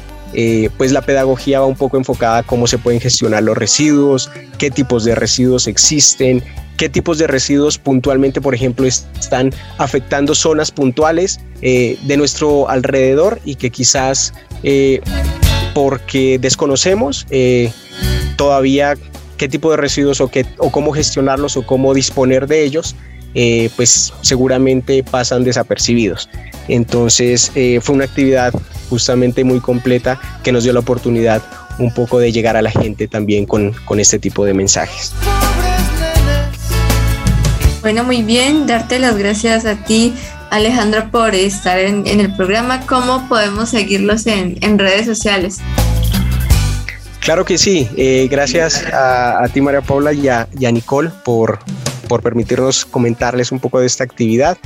pues 0.78 0.94
la 0.94 1.02
pedagogía 1.02 1.60
va 1.60 1.66
un 1.66 1.76
poco 1.76 1.98
enfocada 1.98 2.38
a 2.38 2.44
cómo 2.44 2.66
se 2.66 2.78
pueden 2.78 3.02
gestionar 3.02 3.44
los 3.44 3.58
residuos, 3.58 4.32
qué 4.58 4.72
tipos 4.72 5.04
de 5.04 5.14
residuos 5.14 5.68
existen, 5.68 6.42
qué 6.78 6.88
tipos 6.88 7.18
de 7.18 7.28
residuos 7.28 7.78
puntualmente, 7.78 8.40
por 8.40 8.56
ejemplo, 8.56 8.88
están 8.88 9.52
afectando 9.78 10.34
zonas 10.34 10.72
puntuales 10.72 11.42
de 11.60 12.16
nuestro 12.18 12.70
alrededor 12.70 13.42
y 13.44 13.56
que 13.56 13.72
quizás 13.72 14.34
porque 15.74 16.38
desconocemos 16.40 17.26
todavía 18.36 18.96
qué 19.42 19.50
tipo 19.50 19.72
de 19.72 19.78
residuos 19.78 20.22
o, 20.22 20.28
qué, 20.28 20.46
o 20.60 20.72
cómo 20.72 20.92
gestionarlos 20.92 21.58
o 21.58 21.66
cómo 21.66 21.96
disponer 21.96 22.46
de 22.46 22.64
ellos, 22.64 22.96
eh, 23.34 23.72
pues 23.76 24.14
seguramente 24.22 25.04
pasan 25.04 25.44
desapercibidos. 25.44 26.30
Entonces 26.68 27.52
eh, 27.56 27.80
fue 27.82 27.96
una 27.96 28.06
actividad 28.06 28.54
justamente 28.90 29.44
muy 29.44 29.60
completa 29.60 30.22
que 30.44 30.52
nos 30.52 30.64
dio 30.64 30.74
la 30.74 30.82
oportunidad 30.82 31.42
un 31.80 31.92
poco 31.92 32.20
de 32.20 32.32
llegar 32.32 32.56
a 32.56 32.62
la 32.62 32.70
gente 32.70 33.08
también 33.08 33.48
con, 33.48 33.74
con 33.86 34.00
este 34.00 34.20
tipo 34.20 34.46
de 34.46 34.54
mensajes. 34.54 35.12
Bueno, 37.82 38.04
muy 38.04 38.22
bien, 38.22 38.68
darte 38.68 39.00
las 39.00 39.18
gracias 39.18 39.66
a 39.66 39.76
ti, 39.86 40.14
Alejandra, 40.52 41.10
por 41.10 41.34
estar 41.34 41.80
en, 41.80 42.06
el 42.06 42.36
programa. 42.36 42.86
¿Cómo 42.86 43.28
podemos 43.28 43.70
seguirlos 43.70 44.28
en, 44.28 44.58
en 44.62 44.78
redes 44.78 45.06
sociales? 45.06 45.60
Claro 47.22 47.46
que 47.46 47.58
sí, 47.60 47.88
eh, 47.98 48.28
gracias 48.32 48.84
a, 48.92 49.48
ti 49.54 49.62
María 49.62 49.82
Paula 49.82 50.12
y 50.12 50.28
a, 50.28 50.48
Nicole 50.72 51.12
por, 51.24 51.60
por 52.10 52.22
permitirnos 52.22 52.84
comentarles 52.84 53.52
un 53.52 53.60
poco 53.60 53.80
de 53.80 53.86
esta 53.86 54.04
actividad. 54.04 54.58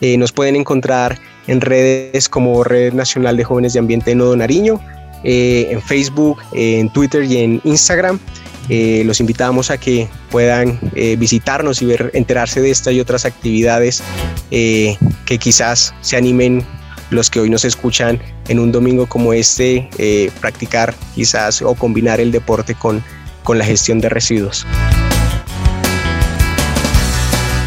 Eh, 0.00 0.16
nos 0.16 0.32
pueden 0.32 0.54
encontrar 0.54 1.18
en 1.48 1.60
redes 1.60 2.28
como 2.28 2.62
Red 2.62 2.94
Nacional 2.94 3.36
de 3.36 3.44
Jóvenes 3.44 3.72
de 3.72 3.80
Ambiente 3.80 4.14
Nodo 4.14 4.36
Nariño, 4.36 4.80
eh, 5.24 5.68
en 5.70 5.82
Facebook, 5.82 6.38
en 6.52 6.88
Twitter 6.92 7.24
y 7.24 7.38
en 7.38 7.60
Instagram. 7.64 8.20
Los 8.68 9.20
invitamos 9.20 9.70
a 9.70 9.78
que 9.78 10.08
puedan 10.30 10.80
visitarnos 11.18 11.82
y 11.82 11.86
ver, 11.86 12.10
enterarse 12.14 12.60
de 12.60 12.70
esta 12.70 12.92
y 12.92 13.00
otras 13.00 13.24
actividades 13.24 14.02
que 14.50 15.38
quizás 15.38 15.94
se 16.00 16.16
animen 16.16 16.64
los 17.10 17.30
que 17.30 17.40
hoy 17.40 17.50
nos 17.50 17.64
escuchan 17.64 18.20
en 18.48 18.58
un 18.58 18.72
domingo 18.72 19.06
como 19.06 19.32
este, 19.32 19.88
eh, 19.98 20.30
practicar 20.40 20.94
quizás 21.14 21.62
o 21.62 21.74
combinar 21.74 22.20
el 22.20 22.32
deporte 22.32 22.74
con, 22.74 23.02
con 23.42 23.58
la 23.58 23.64
gestión 23.64 24.00
de 24.00 24.08
residuos. 24.08 24.66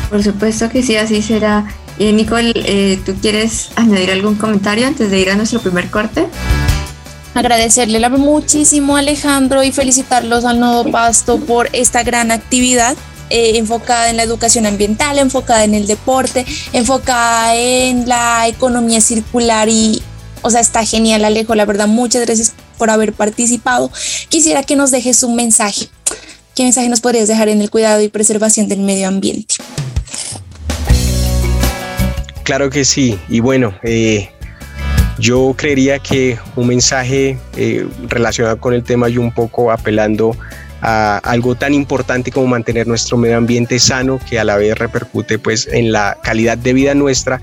Por 0.10 0.24
supuesto 0.24 0.70
que 0.70 0.84
sí, 0.84 0.96
así 0.96 1.22
será. 1.22 1.66
Eh, 2.00 2.14
Nicole, 2.14 2.54
eh, 2.56 3.00
¿tú 3.06 3.16
quieres 3.22 3.72
añadir 3.76 4.12
algún 4.12 4.36
comentario 4.36 4.88
antes 4.88 5.10
de 5.10 5.20
ir 5.20 5.30
a 5.32 5.36
nuestro 5.36 5.60
primer 5.60 5.90
corte? 5.90 6.28
Agradecerle 7.38 8.00
muchísimo 8.10 8.96
a 8.96 9.00
Alejandro 9.00 9.62
y 9.62 9.72
felicitarlos 9.72 10.44
al 10.44 10.60
Nodo 10.60 10.92
Pasto 10.92 11.38
por 11.38 11.70
esta 11.72 12.02
gran 12.02 12.32
actividad 12.32 12.98
eh, 13.30 13.60
enfocada 13.60 14.10
en 14.10 14.18
la 14.18 14.24
educación 14.24 14.66
ambiental, 14.66 15.20
enfocada 15.20 15.64
en 15.64 15.76
el 15.76 15.86
deporte, 15.86 16.48
enfocada 16.74 17.56
en 17.56 18.10
la 18.10 18.48
economía 18.48 19.02
circular 19.02 19.70
y, 19.70 20.02
o 20.42 20.50
sea, 20.50 20.62
está 20.62 20.84
genial 20.84 21.26
Alejo, 21.26 21.54
la 21.54 21.66
verdad, 21.66 21.88
muchas 21.88 22.26
gracias 22.26 22.54
por 22.80 22.90
haber 22.90 23.14
participado. 23.14 23.92
Quisiera 24.30 24.64
que 24.64 24.76
nos 24.76 24.90
dejes 24.90 25.22
un 25.22 25.36
mensaje. 25.36 25.90
¿Qué 26.56 26.64
mensaje 26.64 26.90
nos 26.90 27.02
podrías 27.02 27.28
dejar 27.28 27.50
en 27.50 27.62
el 27.62 27.70
cuidado 27.70 28.02
y 28.02 28.08
preservación 28.08 28.68
del 28.68 28.80
medio 28.80 29.08
ambiente? 29.08 29.54
Claro 32.42 32.72
que 32.72 32.84
sí, 32.84 33.20
y 33.30 33.42
bueno, 33.42 33.78
eh, 33.84 34.32
yo 35.20 35.54
creería 35.58 36.00
que 36.00 36.38
un 36.56 36.68
mensaje 36.68 37.38
eh, 37.56 37.88
relacionado 38.08 38.60
con 38.60 38.74
el 38.74 38.84
tema 38.84 39.10
y 39.10 39.18
un 39.18 39.32
poco 39.32 39.72
apelando 39.72 40.36
a 40.82 41.18
algo 41.18 41.56
tan 41.56 41.74
importante 41.74 42.32
como 42.32 42.48
mantener 42.48 42.88
nuestro 42.88 43.18
medio 43.18 43.38
ambiente 43.38 43.80
sano 43.80 44.20
que 44.30 44.40
a 44.40 44.44
la 44.44 44.58
vez 44.58 44.78
repercute 44.78 45.40
pues 45.40 45.68
en 45.72 45.92
la 45.92 46.18
calidad 46.22 46.58
de 46.58 46.74
vida 46.74 46.94
nuestra 46.94 47.42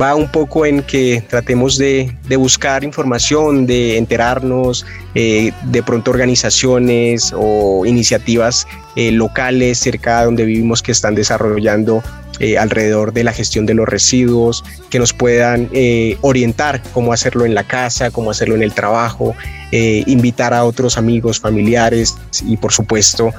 va 0.00 0.14
un 0.14 0.28
poco 0.28 0.64
en 0.66 0.82
que 0.82 1.22
tratemos 1.28 1.76
de, 1.78 2.12
buscar 2.38 2.84
información, 2.84 3.66
de 3.66 3.98
enterarnos, 3.98 4.86
eh, 5.14 5.52
de 5.64 5.82
pronto 5.82 6.10
organizaciones 6.10 7.32
o 7.36 7.84
iniciativas 7.84 8.66
eh, 8.96 9.12
locales 9.12 9.78
cerca 9.78 10.20
de 10.20 10.24
donde 10.26 10.44
vivimos 10.44 10.82
que 10.82 10.92
están 10.92 11.14
desarrollando 11.14 12.02
eh, 12.42 12.58
alrededor 12.58 13.12
de 13.12 13.22
la 13.22 13.32
gestión 13.32 13.66
de 13.66 13.74
los 13.74 13.88
residuos, 13.88 14.64
que 14.90 14.98
nos 14.98 15.12
puedan 15.12 15.68
eh, 15.72 16.18
orientar 16.22 16.82
cómo 16.92 17.12
hacerlo 17.12 17.46
en 17.46 17.54
la 17.54 17.62
casa, 17.62 18.10
cómo 18.10 18.32
hacerlo 18.32 18.56
en 18.56 18.64
el 18.64 18.72
trabajo, 18.72 19.36
eh, 19.70 20.02
invitar 20.08 20.52
a 20.52 20.64
otros 20.64 20.98
amigos, 20.98 21.38
familiares 21.38 22.16
y 22.44 22.56
por 22.56 22.72
supuesto 22.72 23.32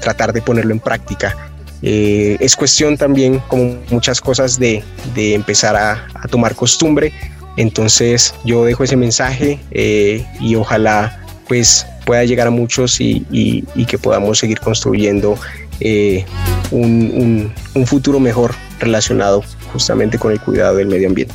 tratar 0.00 0.34
de 0.34 0.42
ponerlo 0.42 0.72
en 0.72 0.80
práctica. 0.80 1.34
es 1.80 2.56
cuestión 2.56 2.98
también, 2.98 3.38
como 3.48 3.78
muchas 3.90 4.20
cosas, 4.20 4.58
de, 4.58 4.84
empezar 5.16 5.74
a, 5.74 6.06
tomar 6.30 6.54
costumbre. 6.54 7.14
Entonces 7.56 8.34
yo 8.44 8.66
dejo 8.66 8.84
ese 8.84 8.96
mensaje 8.96 9.58
y 10.40 10.54
ojalá 10.56 11.24
pues 11.48 11.86
pueda 12.04 12.22
llegar 12.24 12.48
a 12.48 12.50
muchos 12.50 13.00
y, 13.00 13.24
y 13.30 13.86
que 13.86 13.96
podamos 13.96 14.38
seguir 14.38 14.60
construyendo 14.60 15.38
eh, 15.80 16.24
un, 16.70 17.52
futuro 17.86 18.18
mejor 18.20 18.54
relacionado 18.80 19.44
justamente 19.72 20.18
con 20.18 20.32
el 20.32 20.40
cuidado 20.40 20.76
del 20.76 20.88
medio 20.88 21.08
ambiente. 21.08 21.34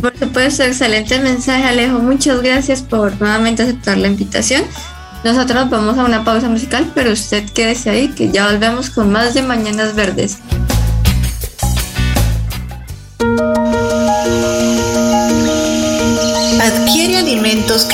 Por 0.00 0.16
supuesto, 0.18 0.62
excelente 0.62 1.18
mensaje 1.18 1.64
Alejo. 1.64 1.98
Muchas 1.98 2.42
gracias 2.42 2.82
por 2.82 3.18
nuevamente 3.20 3.62
aceptar 3.62 3.98
la 3.98 4.08
invitación. 4.08 4.64
Nosotros 5.24 5.70
vamos 5.70 5.96
a 5.96 6.04
una 6.04 6.22
pausa 6.22 6.48
musical, 6.48 6.90
pero 6.94 7.12
usted 7.12 7.44
quédese 7.50 7.90
ahí 7.90 8.08
que 8.08 8.30
ya 8.30 8.50
volvemos 8.50 8.90
con 8.90 9.10
más 9.10 9.32
de 9.32 9.42
Mañanas 9.42 9.94
Verdes. 9.94 10.38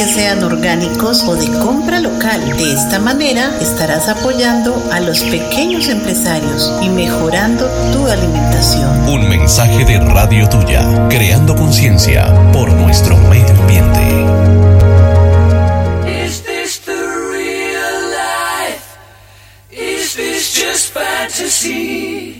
Que 0.00 0.06
sean 0.06 0.42
orgánicos 0.42 1.22
o 1.24 1.36
de 1.36 1.46
compra 1.58 2.00
local. 2.00 2.40
De 2.56 2.72
esta 2.72 2.98
manera 2.98 3.50
estarás 3.60 4.08
apoyando 4.08 4.74
a 4.90 4.98
los 4.98 5.22
pequeños 5.24 5.88
empresarios 5.88 6.72
y 6.80 6.88
mejorando 6.88 7.66
tu 7.92 8.06
alimentación. 8.08 9.06
Un 9.10 9.28
mensaje 9.28 9.84
de 9.84 10.00
Radio 10.00 10.48
Tuya, 10.48 11.06
creando 11.10 11.54
conciencia 11.54 12.32
por 12.50 12.72
nuestro 12.72 13.14
medio 13.28 13.50
ambiente. 13.50 14.00
Is 16.24 16.42
this 16.44 16.80
the 16.80 16.92
real 17.32 18.00
life? 18.08 18.96
Is 19.70 20.14
this 20.14 20.54
just 20.54 20.94
fantasy? 20.94 22.39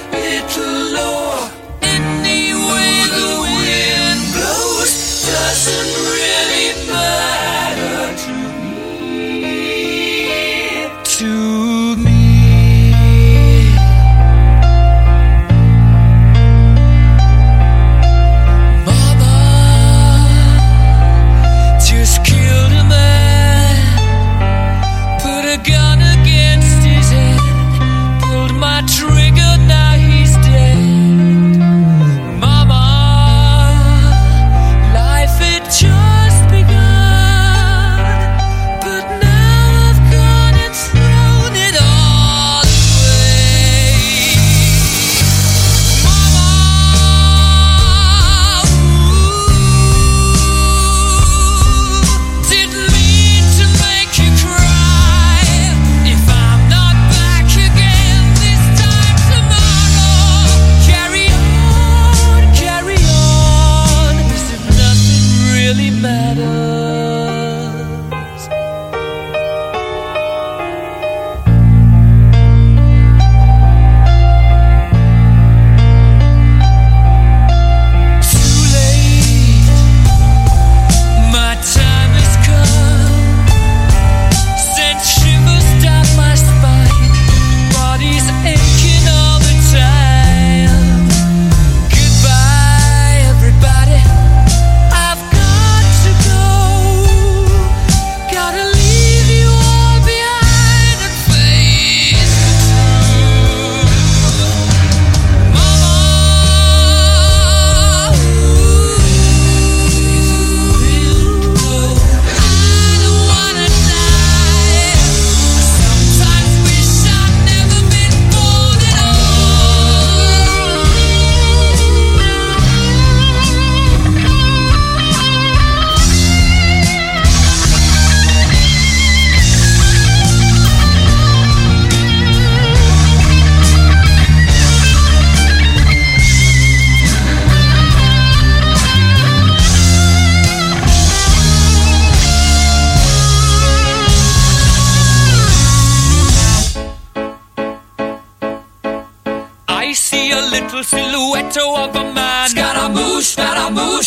doesn't 5.53 6.20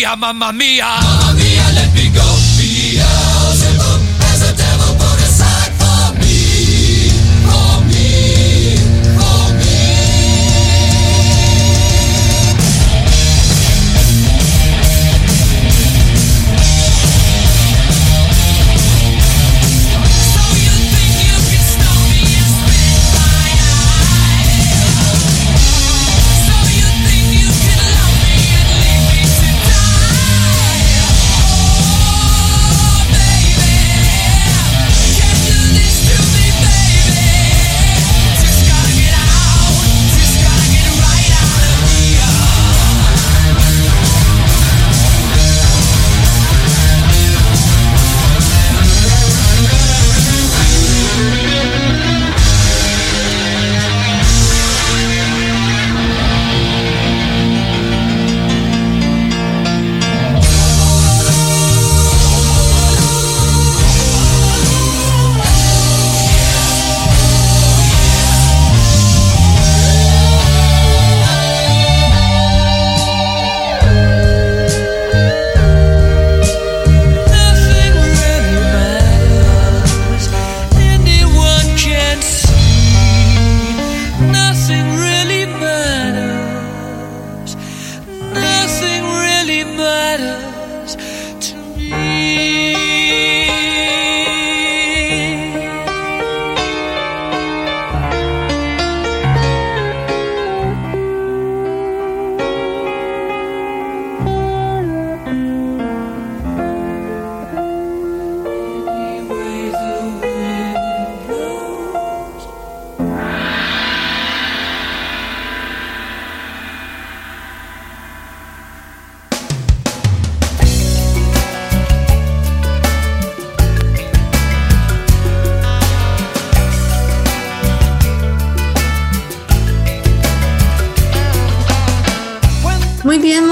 Mia, 0.00 0.16
mamma 0.16 0.52
mia. 0.52 0.86
Mamma 1.02 1.32
mia, 1.34 1.89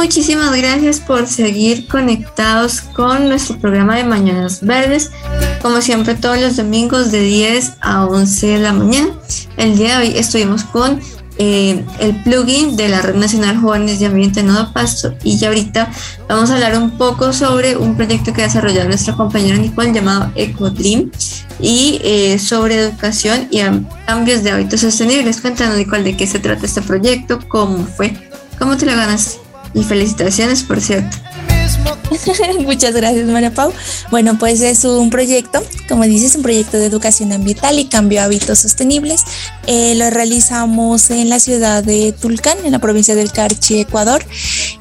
muchísimas 0.09 0.57
gracias 0.57 1.01
por 1.01 1.27
seguir 1.27 1.87
conectados 1.87 2.81
con 2.81 3.29
nuestro 3.29 3.59
programa 3.59 3.95
de 3.95 4.05
Mañanas 4.05 4.65
Verdes. 4.65 5.11
Como 5.61 5.83
siempre, 5.83 6.15
todos 6.15 6.41
los 6.41 6.57
domingos 6.57 7.13
de 7.13 7.21
10 7.21 7.75
a 7.83 8.07
11 8.07 8.47
de 8.47 8.59
la 8.59 8.73
mañana. 8.73 9.11
El 9.59 9.77
día 9.77 9.99
de 9.99 10.07
hoy 10.07 10.17
estuvimos 10.17 10.65
con 10.65 10.99
eh, 11.37 11.85
el 12.01 12.23
plugin 12.23 12.75
de 12.75 12.89
la 12.89 13.03
Red 13.03 13.17
Nacional 13.17 13.59
Jóvenes 13.59 14.01
de 14.01 14.07
Ambiente 14.07 14.43
Nodo 14.43 14.73
Pasto 14.73 15.15
y 15.25 15.37
ya 15.37 15.49
ahorita 15.49 15.91
vamos 16.27 16.49
a 16.49 16.55
hablar 16.55 16.79
un 16.79 16.97
poco 16.97 17.35
sobre 17.35 17.77
un 17.77 17.95
proyecto 17.95 18.33
que 18.33 18.41
ha 18.41 18.47
desarrollado 18.47 18.89
nuestra 18.89 19.15
compañera 19.15 19.59
Nicole 19.59 19.93
llamado 19.93 20.33
EcoDream 20.37 21.11
y 21.61 22.01
eh, 22.03 22.39
sobre 22.39 22.77
educación 22.77 23.47
y 23.51 23.61
cambios 24.07 24.43
de 24.43 24.53
hábitos 24.53 24.81
sostenibles. 24.81 25.43
Cuéntanos 25.43 25.77
Nicole 25.77 26.03
de 26.03 26.17
qué 26.17 26.27
se 26.27 26.39
trata 26.39 26.65
este 26.65 26.81
proyecto, 26.81 27.41
cómo 27.47 27.85
fue, 27.85 28.17
cómo 28.59 28.79
te 28.79 28.87
lo 28.87 28.93
ganas 28.93 29.41
y 29.75 29.83
felicitaciones 29.83 30.63
por 30.63 30.81
cierto. 30.81 31.17
Muchas 32.61 32.95
gracias, 32.95 33.27
María 33.27 33.53
Pau. 33.53 33.73
Bueno, 34.11 34.39
pues 34.39 34.61
es 34.61 34.85
un 34.85 35.11
proyecto, 35.11 35.63
como 35.89 36.05
dices, 36.05 36.35
un 36.37 36.43
proyecto 36.43 36.79
de 36.79 36.87
educación 36.87 37.33
ambiental 37.33 37.79
y 37.79 37.87
cambio 37.87 38.21
de 38.21 38.25
hábitos 38.25 38.61
sostenibles. 38.61 39.25
Eh, 39.67 39.95
lo 39.95 40.09
realizamos 40.11 41.11
en 41.11 41.29
la 41.29 41.39
ciudad 41.39 41.85
de 41.85 42.13
Tulcán, 42.13 42.59
en 42.65 42.73
la 42.73 42.79
provincia 42.79 43.15
del 43.15 43.33
Carchi, 43.33 43.81
Ecuador. 43.81 44.25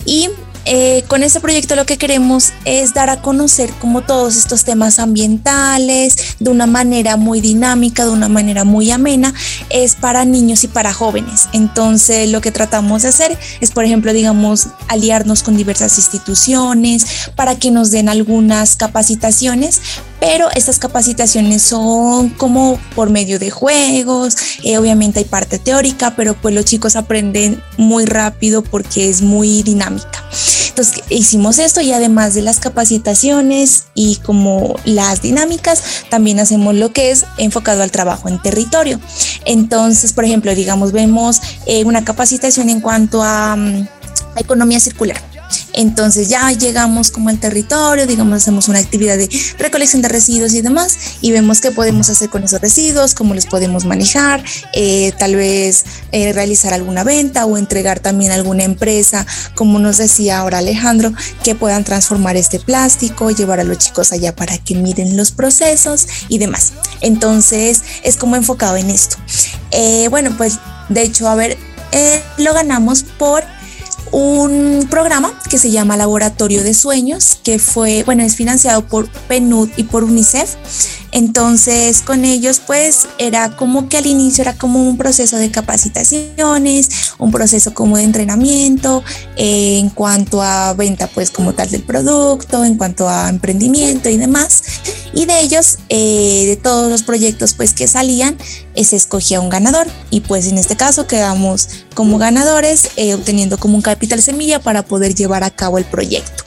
Y 0.05 0.29
eh, 0.69 1.03
con 1.07 1.23
este 1.23 1.39
proyecto 1.39 1.77
lo 1.77 1.85
que 1.85 1.97
queremos 1.97 2.51
es 2.65 2.93
dar 2.93 3.09
a 3.09 3.21
conocer 3.21 3.69
como 3.79 4.01
todos 4.01 4.35
estos 4.35 4.65
temas 4.65 4.99
ambientales 4.99 6.35
de 6.39 6.49
una 6.49 6.67
manera 6.67 7.15
muy 7.15 7.39
dinámica, 7.39 8.03
de 8.03 8.11
una 8.11 8.27
manera 8.27 8.65
muy 8.65 8.91
amena, 8.91 9.33
es 9.69 9.95
para 9.95 10.25
niños 10.25 10.65
y 10.65 10.67
para 10.67 10.93
jóvenes. 10.93 11.47
Entonces 11.53 12.29
lo 12.29 12.41
que 12.41 12.51
tratamos 12.51 13.03
de 13.03 13.07
hacer 13.07 13.39
es, 13.61 13.71
por 13.71 13.85
ejemplo, 13.85 14.11
digamos, 14.11 14.67
aliarnos 14.89 15.41
con 15.41 15.55
diversas 15.55 15.97
instituciones 15.97 17.31
para 17.37 17.55
que 17.55 17.71
nos 17.71 17.89
den 17.89 18.09
algunas 18.09 18.75
capacitaciones 18.75 19.81
pero 20.19 20.49
estas 20.51 20.79
capacitaciones 20.79 21.61
son 21.61 22.29
como 22.29 22.79
por 22.95 23.09
medio 23.09 23.39
de 23.39 23.51
juegos, 23.51 24.35
eh, 24.63 24.77
obviamente 24.77 25.19
hay 25.19 25.25
parte 25.25 25.59
teórica, 25.59 26.15
pero 26.15 26.33
pues 26.35 26.53
los 26.55 26.65
chicos 26.65 26.95
aprenden 26.95 27.61
muy 27.77 28.05
rápido 28.05 28.63
porque 28.63 29.09
es 29.09 29.21
muy 29.21 29.63
dinámica. 29.63 30.23
Entonces 30.69 31.03
hicimos 31.09 31.57
esto 31.57 31.81
y 31.81 31.91
además 31.91 32.35
de 32.35 32.43
las 32.43 32.59
capacitaciones 32.59 33.85
y 33.95 34.17
como 34.17 34.75
las 34.85 35.21
dinámicas, 35.21 35.81
también 36.09 36.39
hacemos 36.39 36.75
lo 36.75 36.93
que 36.93 37.09
es 37.11 37.25
enfocado 37.37 37.81
al 37.81 37.91
trabajo 37.91 38.29
en 38.29 38.39
territorio. 38.41 38.99
Entonces, 39.45 40.13
por 40.13 40.25
ejemplo, 40.25 40.53
digamos, 40.53 40.91
vemos 40.91 41.41
eh, 41.65 41.83
una 41.83 42.05
capacitación 42.05 42.69
en 42.69 42.81
cuanto 42.81 43.23
a 43.23 43.55
mm, 43.55 43.87
economía 44.37 44.79
circular 44.79 45.36
entonces 45.77 46.27
ya 46.27 46.51
llegamos 46.51 47.11
como 47.11 47.29
al 47.29 47.39
territorio, 47.39 48.07
digamos, 48.07 48.37
hacemos 48.37 48.67
una 48.67 48.79
actividad 48.79 49.15
de 49.15 49.29
recolección 49.59 50.01
de 50.01 50.09
residuos 50.09 50.55
y 50.55 50.61
demás 50.61 50.97
y 51.21 51.31
vemos 51.31 51.61
qué 51.61 51.69
podemos 51.71 52.09
hacer 52.09 52.29
con 52.29 52.43
esos 52.43 52.59
residuos, 52.59 53.13
cómo 53.13 53.35
los 53.35 53.45
podemos 53.45 53.85
manejar, 53.85 54.43
eh, 54.73 55.13
tal 55.19 55.35
vez 55.35 55.85
eh, 56.11 56.33
realizar 56.33 56.73
alguna 56.73 57.03
venta 57.03 57.45
o 57.45 57.57
entregar 57.57 57.99
también 57.99 58.31
a 58.31 58.35
alguna 58.35 58.63
empresa, 58.63 59.27
como 59.53 59.77
nos 59.77 59.97
decía 59.97 60.39
ahora 60.39 60.57
Alejandro, 60.57 61.13
que 61.43 61.53
puedan 61.53 61.83
transformar 61.83 62.37
este 62.37 62.59
plástico, 62.59 63.29
llevar 63.29 63.59
a 63.59 63.63
los 63.63 63.77
chicos 63.77 64.11
allá 64.11 64.35
para 64.35 64.57
que 64.57 64.73
miren 64.73 65.15
los 65.15 65.29
procesos 65.29 66.07
y 66.27 66.39
demás. 66.39 66.73
Entonces 67.01 67.83
es 68.01 68.15
como 68.15 68.35
enfocado 68.35 68.77
en 68.77 68.89
esto. 68.89 69.17
Eh, 69.69 70.07
bueno, 70.09 70.33
pues 70.35 70.57
de 70.89 71.03
hecho, 71.03 71.29
a 71.29 71.35
ver, 71.35 71.55
lo 72.37 72.53
ganamos 72.53 73.03
por 73.03 73.43
un 74.11 74.87
programa 74.89 75.33
que 75.49 75.57
se 75.57 75.71
llama 75.71 75.97
Laboratorio 75.97 76.63
de 76.63 76.73
Sueños, 76.73 77.39
que 77.43 77.59
fue, 77.59 78.03
bueno, 78.03 78.23
es 78.23 78.35
financiado 78.35 78.85
por 78.85 79.09
PNUD 79.09 79.69
y 79.77 79.83
por 79.83 80.03
UNICEF. 80.03 80.55
Entonces, 81.11 82.01
con 82.01 82.25
ellos, 82.25 82.61
pues 82.65 83.07
era 83.17 83.55
como 83.55 83.87
que 83.89 83.97
al 83.97 84.05
inicio 84.05 84.41
era 84.41 84.53
como 84.53 84.87
un 84.87 84.97
proceso 84.97 85.37
de 85.37 85.49
capacitaciones, 85.49 87.13
un 87.17 87.31
proceso 87.31 87.73
como 87.73 87.97
de 87.97 88.03
entrenamiento 88.03 89.03
eh, 89.37 89.79
en 89.79 89.89
cuanto 89.89 90.41
a 90.41 90.73
venta, 90.73 91.07
pues 91.07 91.31
como 91.31 91.53
tal 91.53 91.69
del 91.71 91.83
producto, 91.83 92.65
en 92.65 92.75
cuanto 92.75 93.07
a 93.07 93.29
emprendimiento 93.29 94.09
y 94.09 94.17
demás. 94.17 94.63
Y 95.13 95.25
de 95.25 95.39
ellos, 95.39 95.79
eh, 95.89 96.43
de 96.45 96.55
todos 96.57 96.89
los 96.91 97.03
proyectos, 97.03 97.53
pues 97.53 97.73
que 97.73 97.87
salían, 97.87 98.37
se 98.83 98.95
escogía 98.95 99.41
un 99.41 99.49
ganador. 99.49 99.87
Y 100.09 100.21
pues 100.21 100.47
en 100.47 100.57
este 100.57 100.75
caso 100.75 101.07
quedamos 101.07 101.69
como 101.93 102.17
ganadores, 102.17 102.91
obteniendo 103.15 103.57
como 103.57 103.75
un 103.75 103.81
capital 103.81 104.21
semilla 104.21 104.59
para 104.59 104.83
poder 104.83 105.15
llevar 105.15 105.43
a 105.43 105.49
cabo 105.49 105.77
el 105.77 105.85
proyecto. 105.85 106.43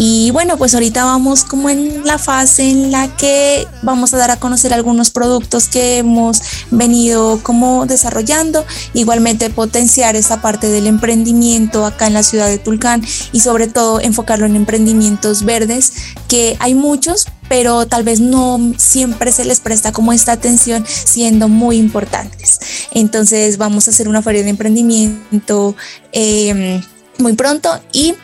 Y 0.00 0.30
bueno, 0.30 0.56
pues 0.56 0.74
ahorita 0.74 1.04
vamos 1.04 1.42
como 1.42 1.68
en 1.68 2.06
la 2.06 2.18
fase 2.18 2.70
en 2.70 2.92
la 2.92 3.16
que 3.16 3.66
vamos 3.82 4.14
a 4.14 4.16
dar 4.16 4.30
a 4.30 4.36
conocer 4.36 4.72
algunos 4.72 5.10
productos 5.10 5.66
que 5.66 5.98
hemos 5.98 6.40
venido 6.70 7.40
como 7.42 7.84
desarrollando, 7.84 8.64
igualmente 8.94 9.50
potenciar 9.50 10.14
esa 10.14 10.40
parte 10.40 10.68
del 10.68 10.86
emprendimiento 10.86 11.84
acá 11.84 12.06
en 12.06 12.14
la 12.14 12.22
ciudad 12.22 12.46
de 12.46 12.58
Tulcán 12.58 13.04
y 13.32 13.40
sobre 13.40 13.66
todo 13.66 13.98
enfocarlo 14.00 14.46
en 14.46 14.54
emprendimientos 14.54 15.44
verdes, 15.44 15.92
que 16.28 16.56
hay 16.60 16.76
muchos, 16.76 17.26
pero 17.48 17.84
tal 17.88 18.04
vez 18.04 18.20
no 18.20 18.74
siempre 18.76 19.32
se 19.32 19.44
les 19.44 19.58
presta 19.58 19.90
como 19.90 20.12
esta 20.12 20.30
atención 20.30 20.84
siendo 20.86 21.48
muy 21.48 21.76
importantes. 21.76 22.60
Entonces 22.92 23.58
vamos 23.58 23.88
a 23.88 23.90
hacer 23.90 24.06
una 24.06 24.22
feria 24.22 24.44
de 24.44 24.50
emprendimiento 24.50 25.74
eh, 26.12 26.80
muy 27.18 27.32
pronto 27.32 27.80
y 27.92 28.14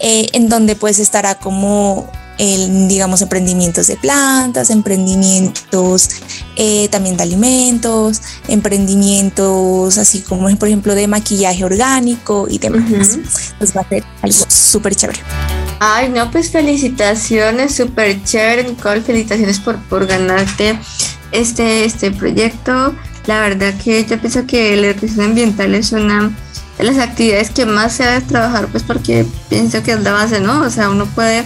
eh, 0.00 0.28
en 0.32 0.48
donde 0.48 0.76
pues 0.76 0.98
estará 0.98 1.36
como 1.36 2.10
el, 2.38 2.88
digamos, 2.88 3.20
emprendimientos 3.20 3.88
de 3.88 3.96
plantas, 3.96 4.70
emprendimientos 4.70 6.08
eh, 6.56 6.88
también 6.88 7.16
de 7.16 7.24
alimentos, 7.24 8.22
emprendimientos 8.46 9.98
así 9.98 10.20
como 10.20 10.48
por 10.56 10.68
ejemplo 10.68 10.94
de 10.94 11.08
maquillaje 11.08 11.64
orgánico 11.64 12.46
y 12.48 12.58
demás. 12.58 13.18
Pues 13.58 13.76
va 13.76 13.82
a 13.82 13.88
ser 13.88 14.04
algo 14.22 14.44
súper 14.48 14.94
chévere. 14.94 15.20
Ay, 15.80 16.08
no, 16.08 16.30
pues 16.30 16.50
felicitaciones, 16.50 17.74
súper 17.74 18.22
chévere, 18.24 18.64
Nicole, 18.64 19.00
felicitaciones 19.00 19.60
por, 19.60 19.78
por 19.88 20.06
ganarte 20.06 20.78
este, 21.32 21.84
este 21.84 22.10
proyecto. 22.10 22.94
La 23.26 23.40
verdad 23.40 23.74
que 23.82 24.04
yo 24.04 24.18
pienso 24.18 24.46
que 24.46 24.76
la 24.76 24.88
educación 24.88 25.26
ambiental 25.26 25.74
es 25.74 25.92
una 25.92 26.34
las 26.78 26.98
actividades 26.98 27.50
que 27.50 27.66
más 27.66 27.92
se 27.92 28.04
debe 28.04 28.20
trabajar, 28.22 28.68
pues 28.68 28.82
porque 28.82 29.26
pienso 29.48 29.82
que 29.82 29.92
es 29.92 30.00
la 30.00 30.12
base, 30.12 30.40
¿no? 30.40 30.60
O 30.62 30.70
sea, 30.70 30.90
uno 30.90 31.06
puede 31.06 31.44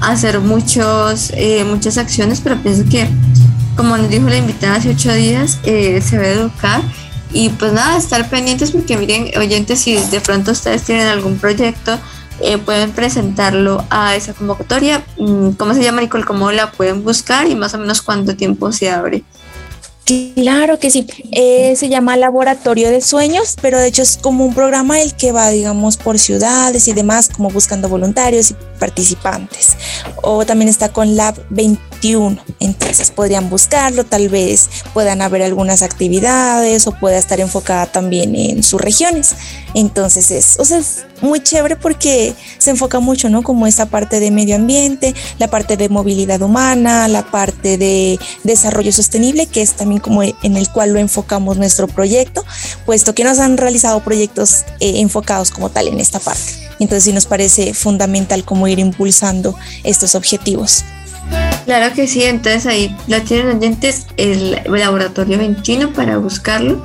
hacer 0.00 0.40
muchos, 0.40 1.32
eh, 1.34 1.64
muchas 1.64 1.98
acciones, 1.98 2.40
pero 2.42 2.56
pienso 2.62 2.84
que, 2.90 3.08
como 3.76 3.96
nos 3.96 4.08
dijo 4.08 4.28
la 4.28 4.36
invitada 4.36 4.76
hace 4.76 4.90
ocho 4.90 5.12
días, 5.12 5.58
eh, 5.64 6.00
se 6.02 6.18
debe 6.18 6.32
educar 6.32 6.82
y 7.32 7.50
pues 7.50 7.72
nada, 7.72 7.96
estar 7.96 8.28
pendientes 8.28 8.70
porque 8.70 8.96
miren, 8.96 9.30
oyentes, 9.38 9.80
si 9.80 9.96
de 9.96 10.20
pronto 10.20 10.52
ustedes 10.52 10.82
tienen 10.82 11.06
algún 11.06 11.38
proyecto, 11.38 11.98
eh, 12.40 12.58
pueden 12.58 12.92
presentarlo 12.92 13.84
a 13.88 14.14
esa 14.14 14.34
convocatoria. 14.34 15.04
Mm, 15.18 15.50
¿Cómo 15.52 15.74
se 15.74 15.82
llama, 15.82 16.02
Nicole? 16.02 16.24
¿Cómo 16.24 16.52
la 16.52 16.70
pueden 16.70 17.02
buscar 17.02 17.48
y 17.48 17.54
más 17.54 17.74
o 17.74 17.78
menos 17.78 18.02
cuánto 18.02 18.36
tiempo 18.36 18.72
se 18.72 18.90
abre? 18.90 19.24
Claro 20.06 20.78
que 20.78 20.88
sí. 20.88 21.04
Eh, 21.32 21.74
se 21.74 21.88
llama 21.88 22.16
Laboratorio 22.16 22.90
de 22.90 23.00
Sueños, 23.00 23.56
pero 23.60 23.80
de 23.80 23.88
hecho 23.88 24.02
es 24.02 24.16
como 24.16 24.44
un 24.44 24.54
programa 24.54 25.00
el 25.00 25.14
que 25.14 25.32
va, 25.32 25.50
digamos, 25.50 25.96
por 25.96 26.20
ciudades 26.20 26.86
y 26.86 26.92
demás, 26.92 27.28
como 27.28 27.50
buscando 27.50 27.88
voluntarios 27.88 28.52
y 28.52 28.56
participantes. 28.78 29.76
O 30.22 30.46
también 30.46 30.68
está 30.68 30.92
con 30.92 31.16
Lab 31.16 31.34
21. 31.50 32.38
Entonces 32.60 33.10
podrían 33.10 33.50
buscarlo, 33.50 34.04
tal 34.04 34.28
vez 34.28 34.70
puedan 34.94 35.22
haber 35.22 35.42
algunas 35.42 35.82
actividades 35.82 36.86
o 36.86 36.92
pueda 36.92 37.18
estar 37.18 37.40
enfocada 37.40 37.86
también 37.86 38.36
en 38.36 38.62
sus 38.62 38.80
regiones. 38.80 39.34
Entonces 39.74 40.30
es, 40.30 40.56
o 40.60 40.64
sea, 40.64 40.78
es 40.78 41.04
muy 41.20 41.40
chévere 41.40 41.76
porque 41.76 42.34
se 42.58 42.70
enfoca 42.70 43.00
mucho, 43.00 43.28
¿no? 43.28 43.42
Como 43.42 43.66
esta 43.66 43.86
parte 43.86 44.20
de 44.20 44.30
medio 44.30 44.56
ambiente, 44.56 45.14
la 45.38 45.48
parte 45.48 45.76
de 45.76 45.88
movilidad 45.88 46.40
humana, 46.42 47.08
la 47.08 47.30
parte 47.30 47.78
de 47.78 48.18
desarrollo 48.44 48.92
sostenible, 48.92 49.46
que 49.46 49.62
es 49.62 49.72
también 49.72 49.95
como 49.98 50.22
en 50.22 50.56
el 50.56 50.68
cual 50.70 50.92
lo 50.92 50.98
enfocamos 50.98 51.56
nuestro 51.56 51.88
proyecto, 51.88 52.44
puesto 52.84 53.14
que 53.14 53.24
nos 53.24 53.38
han 53.38 53.56
realizado 53.56 54.00
proyectos 54.00 54.64
eh, 54.80 55.00
enfocados 55.00 55.50
como 55.50 55.70
tal 55.70 55.88
en 55.88 56.00
esta 56.00 56.18
parte. 56.18 56.42
Entonces 56.78 57.04
sí 57.04 57.12
nos 57.12 57.26
parece 57.26 57.74
fundamental 57.74 58.44
como 58.44 58.68
ir 58.68 58.78
impulsando 58.78 59.54
estos 59.84 60.14
objetivos. 60.14 60.84
Claro 61.64 61.94
que 61.94 62.06
sí, 62.06 62.22
entonces 62.22 62.66
ahí 62.66 62.96
la 63.08 63.20
tienen 63.20 63.56
oyentes 63.56 64.06
el 64.16 64.60
laboratorio 64.66 65.38
21 65.38 65.92
para 65.92 66.18
buscarlo 66.18 66.84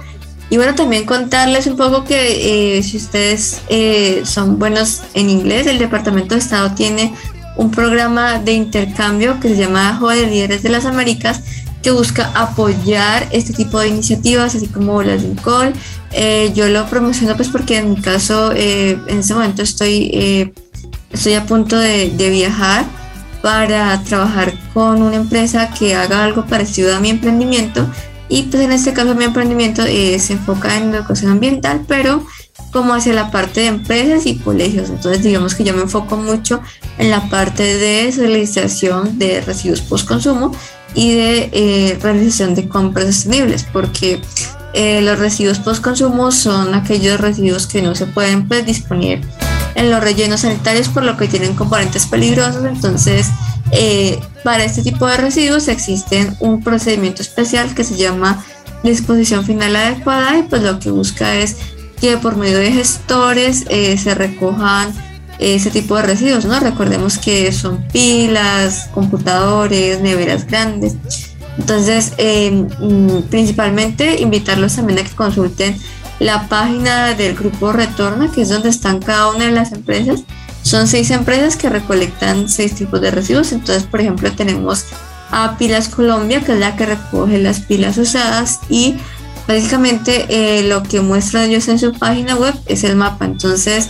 y 0.52 0.58
bueno, 0.58 0.76
también 0.76 1.06
contarles 1.06 1.66
un 1.66 1.78
poco 1.78 2.04
que 2.04 2.78
eh, 2.78 2.84
si 2.84 2.98
ustedes 2.98 3.62
eh, 3.70 4.24
son 4.26 4.60
buenos 4.60 5.02
en 5.14 5.30
inglés, 5.30 5.66
el 5.66 5.80
Departamento 5.80 6.36
de 6.36 6.42
Estado 6.42 6.76
tiene 6.76 7.14
un 7.56 7.72
programa 7.72 8.38
de 8.38 8.52
intercambio 8.52 9.40
que 9.40 9.48
se 9.48 9.56
llama 9.56 9.96
Joven 9.96 10.20
de 10.20 10.28
Líderes 10.28 10.62
de 10.62 10.68
las 10.68 10.86
Américas, 10.86 11.42
que 11.82 11.92
busca 11.92 12.32
apoyar 12.36 13.28
este 13.32 13.54
tipo 13.54 13.80
de 13.80 13.90
iniciativas, 13.90 14.56
así 14.56 14.68
como 14.68 15.02
las 15.04 15.22
de 15.22 15.30
Nicole. 15.30 15.74
Eh, 16.12 16.52
yo 16.54 16.68
lo 16.68 16.86
promociono 16.88 17.36
pues 17.36 17.50
porque 17.50 17.78
en 17.78 17.92
mi 17.92 18.02
caso 18.02 18.52
eh, 18.54 19.00
en 19.08 19.20
este 19.20 19.34
momento 19.34 19.62
estoy, 19.62 20.12
eh, 20.14 20.54
estoy 21.12 21.34
a 21.34 21.46
punto 21.46 21.78
de, 21.78 22.12
viajar 22.18 22.86
para 23.42 24.02
trabajar 24.04 24.54
con 24.74 25.02
una 25.02 25.16
empresa 25.16 25.72
que 25.72 25.96
haga 25.96 26.24
algo 26.24 26.46
parecido 26.46 26.96
a 26.96 27.00
mi 27.00 27.10
emprendimiento 27.10 27.90
y 28.30 28.44
pues 28.44 28.62
en 28.62 28.72
este 28.72 28.94
caso 28.94 29.16
mi 29.16 29.24
emprendimiento 29.24 29.82
se 29.84 30.34
enfoca 30.34 30.78
en 30.78 30.94
educación 30.94 31.32
ambiental 31.32 31.84
pero 31.88 32.24
como 32.72 32.94
hacia 32.94 33.14
la 33.14 33.32
parte 33.32 33.62
de 33.62 33.68
empresas 33.68 34.26
y 34.26 34.38
colegios 34.38 34.90
entonces 34.90 35.24
digamos 35.24 35.56
que 35.56 35.64
yo 35.64 35.74
me 35.74 35.82
enfoco 35.82 36.18
mucho 36.18 36.62
en 36.98 37.10
la 37.10 37.30
parte 37.30 37.64
de 37.64 38.14
realización 38.16 39.18
de 39.18 39.42
residuos 39.42 39.82
post 39.82 40.08
consumo 40.08 40.52
y 40.94 41.14
de 41.14 41.50
eh, 41.54 42.00
realización 42.02 42.56
de 42.56 42.68
compras 42.68 43.06
sostenibles, 43.06 43.66
porque 43.72 44.22
eh, 44.74 45.02
los 45.02 45.20
residuos 45.20 45.60
post-consumo 45.60 46.32
son 46.32 46.74
aquellos 46.74 47.20
residuos 47.20 47.68
que 47.68 47.82
no 47.82 47.96
se 47.96 48.06
pueden 48.08 48.48
pues, 48.48 48.66
disponer 48.66 49.22
en 49.76 49.90
los 49.90 50.02
rellenos 50.02 50.42
sanitarios 50.42 50.90
por 50.90 51.04
lo 51.04 51.18
que 51.18 51.28
tienen 51.28 51.56
componentes 51.56 52.06
peligrosos. 52.06 52.66
Entonces, 52.66 53.28
eh, 53.72 54.20
para 54.44 54.64
este 54.64 54.82
tipo 54.82 55.08
de 55.08 55.18
residuos 55.18 55.68
existe 55.68 56.32
un 56.40 56.62
procedimiento 56.62 57.22
especial 57.22 57.74
que 57.74 57.84
se 57.84 57.96
llama 57.96 58.44
disposición 58.84 59.46
final 59.46 59.76
adecuada 59.76 60.40
y 60.40 60.44
pues 60.44 60.64
lo 60.64 60.80
que 60.80 60.90
busca 60.90 61.36
es 61.36 61.58
que 62.02 62.18
por 62.18 62.36
medio 62.36 62.58
de 62.58 62.72
gestores 62.72 63.66
se 63.70 64.16
recojan 64.16 64.92
ese 65.42 65.72
tipo 65.72 65.96
de 65.96 66.04
residuos, 66.04 66.46
¿no? 66.46 66.60
Recordemos 66.60 67.18
que 67.18 67.52
son 67.52 67.88
pilas, 67.92 68.90
computadores, 68.94 70.02
neveras 70.02 70.46
grandes. 70.46 70.96
Entonces, 71.58 72.14
mm, 72.80 73.30
principalmente 73.30 74.22
invitarlos 74.22 74.76
también 74.76 75.00
a 75.00 75.04
que 75.04 75.16
consulten 75.16 75.76
la 76.20 76.48
página 76.48 77.16
del 77.16 77.36
grupo 77.36 77.72
Retorna, 77.72 78.32
que 78.32 78.44
es 78.44 78.50
donde 78.50 78.70
están 78.70 79.00
cada 79.00 79.30
una 79.30 79.46
de 79.46 79.52
las 79.52 79.72
empresas. 79.72 80.24
Son 80.62 80.88
seis 80.88 81.10
empresas 81.10 81.56
que 81.56 81.70
recolectan 81.70 82.48
seis 82.48 82.76
tipos 82.76 83.02
de 83.02 83.10
residuos. 83.10 83.52
Entonces, 83.52 83.84
por 83.84 84.02
ejemplo, 84.02 84.32
tenemos 84.32 84.86
a 85.32 85.58
Pilas 85.58 85.90
Colombia, 85.90 86.42
que 86.42 86.54
es 86.54 86.60
la 86.60 86.76
que 86.76 86.86
recoge 86.86 87.40
las 87.40 87.62
pilas 87.62 87.98
usadas 87.98 88.60
y 88.70 88.98
básicamente 89.54 90.26
eh, 90.30 90.64
lo 90.64 90.84
que 90.84 91.02
muestran 91.02 91.50
ellos 91.50 91.68
en 91.68 91.80
su 91.80 91.94
página 91.94 92.36
web 92.36 92.54
es 92.66 92.84
el 92.84 92.96
mapa. 92.96 93.26
Entonces, 93.26 93.90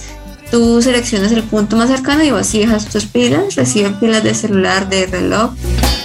Tú 0.51 0.81
seleccionas 0.81 1.31
el 1.31 1.43
punto 1.43 1.77
más 1.77 1.89
cercano 1.89 2.23
y 2.25 2.59
dejas 2.59 2.85
tus 2.87 3.05
pilas, 3.05 3.55
reciben 3.55 3.97
pilas 3.97 4.21
de 4.21 4.33
celular, 4.33 4.89
de 4.89 5.07
reloj 5.07 5.51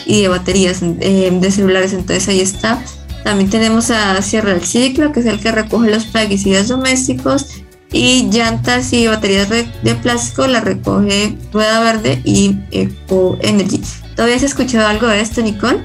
y 0.07 0.23
de 0.23 0.29
baterías 0.29 0.83
eh, 0.83 1.31
de 1.33 1.51
celulares, 1.51 1.92
entonces 1.92 2.29
ahí 2.29 2.40
está. 2.40 2.81
También 3.25 3.51
tenemos 3.51 3.90
a 3.90 4.23
Sierra 4.23 4.55
del 4.55 4.64
Ciclo, 4.64 5.11
que 5.11 5.19
es 5.19 5.27
el 5.27 5.40
que 5.40 5.51
recoge 5.51 5.90
los 5.90 6.05
plaguicidas 6.05 6.69
domésticos 6.69 7.57
y 7.90 8.31
llantas 8.31 8.92
y 8.92 9.09
baterías 9.09 9.49
de 9.49 9.95
plástico 10.01 10.47
la 10.47 10.61
recoge 10.61 11.37
Rueda 11.53 11.81
Verde 11.81 12.21
y 12.25 12.55
Eco 12.71 13.37
Energy. 13.40 13.83
¿Todavía 14.14 14.37
has 14.37 14.45
escuchado 14.45 14.87
algo 14.87 15.09
de 15.09 15.23
esto, 15.23 15.42
Nicole? 15.42 15.83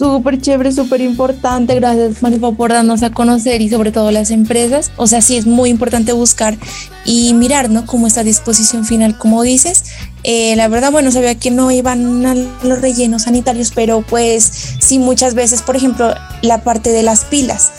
Súper 0.00 0.40
chévere, 0.40 0.72
súper 0.72 1.02
importante. 1.02 1.74
Gracias, 1.74 2.22
Marifa, 2.22 2.52
por 2.52 2.72
darnos 2.72 3.02
a 3.02 3.10
conocer 3.10 3.60
y 3.60 3.68
sobre 3.68 3.92
todo 3.92 4.10
las 4.10 4.30
empresas. 4.30 4.90
O 4.96 5.06
sea, 5.06 5.20
sí 5.20 5.36
es 5.36 5.46
muy 5.46 5.68
importante 5.68 6.14
buscar 6.14 6.56
y 7.04 7.34
mirar, 7.34 7.68
¿no? 7.68 7.84
Como 7.84 8.06
esta 8.06 8.24
disposición 8.24 8.86
final, 8.86 9.18
como 9.18 9.42
dices. 9.42 9.84
Eh, 10.22 10.56
la 10.56 10.68
verdad, 10.68 10.90
bueno, 10.90 11.10
sabía 11.10 11.34
que 11.34 11.50
no 11.50 11.70
iban 11.70 12.24
a 12.24 12.34
los 12.34 12.80
rellenos 12.80 13.22
sanitarios, 13.22 13.72
pero 13.74 14.00
pues 14.00 14.50
sí, 14.78 14.98
muchas 14.98 15.34
veces, 15.34 15.60
por 15.60 15.76
ejemplo, 15.76 16.14
la 16.40 16.64
parte 16.64 16.90
de 16.90 17.02
las 17.02 17.24
pilas 17.26 17.70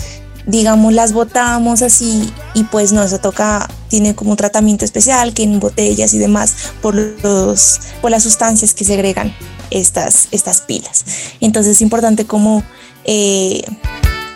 digamos, 0.47 0.91
las 0.93 1.13
botamos 1.13 1.83
así 1.83 2.33
y 2.55 2.63
pues 2.63 2.91
no, 2.93 3.07
se 3.07 3.19
toca, 3.19 3.69
tiene 3.89 4.15
como 4.15 4.31
un 4.31 4.37
tratamiento 4.37 4.85
especial 4.85 5.35
que 5.35 5.43
en 5.43 5.59
botellas 5.59 6.15
y 6.15 6.17
demás 6.17 6.55
por, 6.81 6.95
los, 6.95 7.79
por 8.01 8.09
las 8.09 8.23
sustancias 8.23 8.73
que 8.73 8.83
segregan 8.83 9.33
estas, 9.71 10.27
estas 10.31 10.61
pilas. 10.61 11.05
Entonces 11.39 11.77
es 11.77 11.81
importante 11.81 12.25
como 12.25 12.63
eh, 13.05 13.63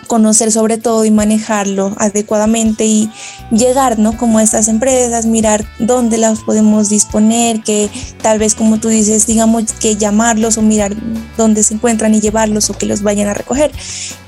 conocer 0.06 0.50
sobre 0.52 0.78
todo 0.78 1.04
y 1.04 1.10
manejarlo 1.10 1.94
adecuadamente 1.98 2.84
y 2.84 3.10
llegar, 3.50 3.98
¿no? 3.98 4.16
Como 4.16 4.38
a 4.38 4.42
estas 4.42 4.68
empresas, 4.68 5.26
mirar 5.26 5.64
dónde 5.78 6.18
las 6.18 6.40
podemos 6.40 6.88
disponer, 6.88 7.62
que 7.62 7.90
tal 8.22 8.38
vez 8.38 8.54
como 8.54 8.78
tú 8.78 8.88
dices, 8.88 9.26
digamos 9.26 9.64
que 9.72 9.96
llamarlos 9.96 10.58
o 10.58 10.62
mirar 10.62 10.94
dónde 11.36 11.62
se 11.62 11.74
encuentran 11.74 12.14
y 12.14 12.20
llevarlos 12.20 12.70
o 12.70 12.78
que 12.78 12.86
los 12.86 13.02
vayan 13.02 13.28
a 13.28 13.34
recoger. 13.34 13.70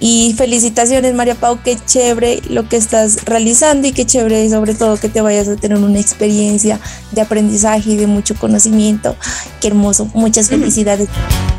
Y 0.00 0.34
felicitaciones 0.36 1.14
María 1.14 1.34
Pau, 1.34 1.58
qué 1.64 1.76
chévere 1.76 2.40
lo 2.48 2.68
que 2.68 2.76
estás 2.76 3.24
realizando 3.24 3.88
y 3.88 3.92
qué 3.92 4.04
chévere 4.04 4.48
sobre 4.50 4.74
todo 4.74 4.96
que 4.96 5.08
te 5.08 5.20
vayas 5.20 5.48
a 5.48 5.56
tener 5.56 5.78
una 5.78 5.98
experiencia 5.98 6.80
de 7.12 7.20
aprendizaje 7.20 7.90
y 7.90 7.96
de 7.96 8.06
mucho 8.06 8.34
conocimiento. 8.34 9.16
Qué 9.60 9.68
hermoso, 9.68 10.10
muchas 10.14 10.48
felicidades. 10.48 11.08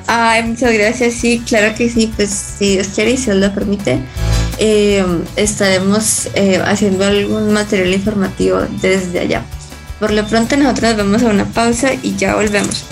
Ay, 0.08 0.44
muchas 0.44 0.74
gracias, 0.74 1.14
sí, 1.14 1.44
claro 1.48 1.76
que 1.76 1.88
sí, 1.88 2.12
pues 2.16 2.32
si 2.32 2.74
Dios 2.74 2.88
quiere 2.88 3.12
y 3.12 3.18
si 3.18 3.26
Dios 3.26 3.38
lo 3.38 3.54
permite, 3.54 4.02
eh, 4.58 5.06
estaremos 5.36 6.30
eh, 6.36 6.62
haciendo 6.64 7.06
algún 7.06 7.52
material 7.54 7.94
informativo 7.94 8.60
desde 8.82 9.20
allá. 9.20 9.44
Por 10.00 10.12
lo 10.12 10.26
pronto 10.28 10.56
nosotros 10.58 10.98
vamos 10.98 11.24
a 11.24 11.28
una 11.28 11.46
pausa 11.46 11.94
y 11.94 12.16
ya 12.16 12.36
volvemos. 12.36 12.86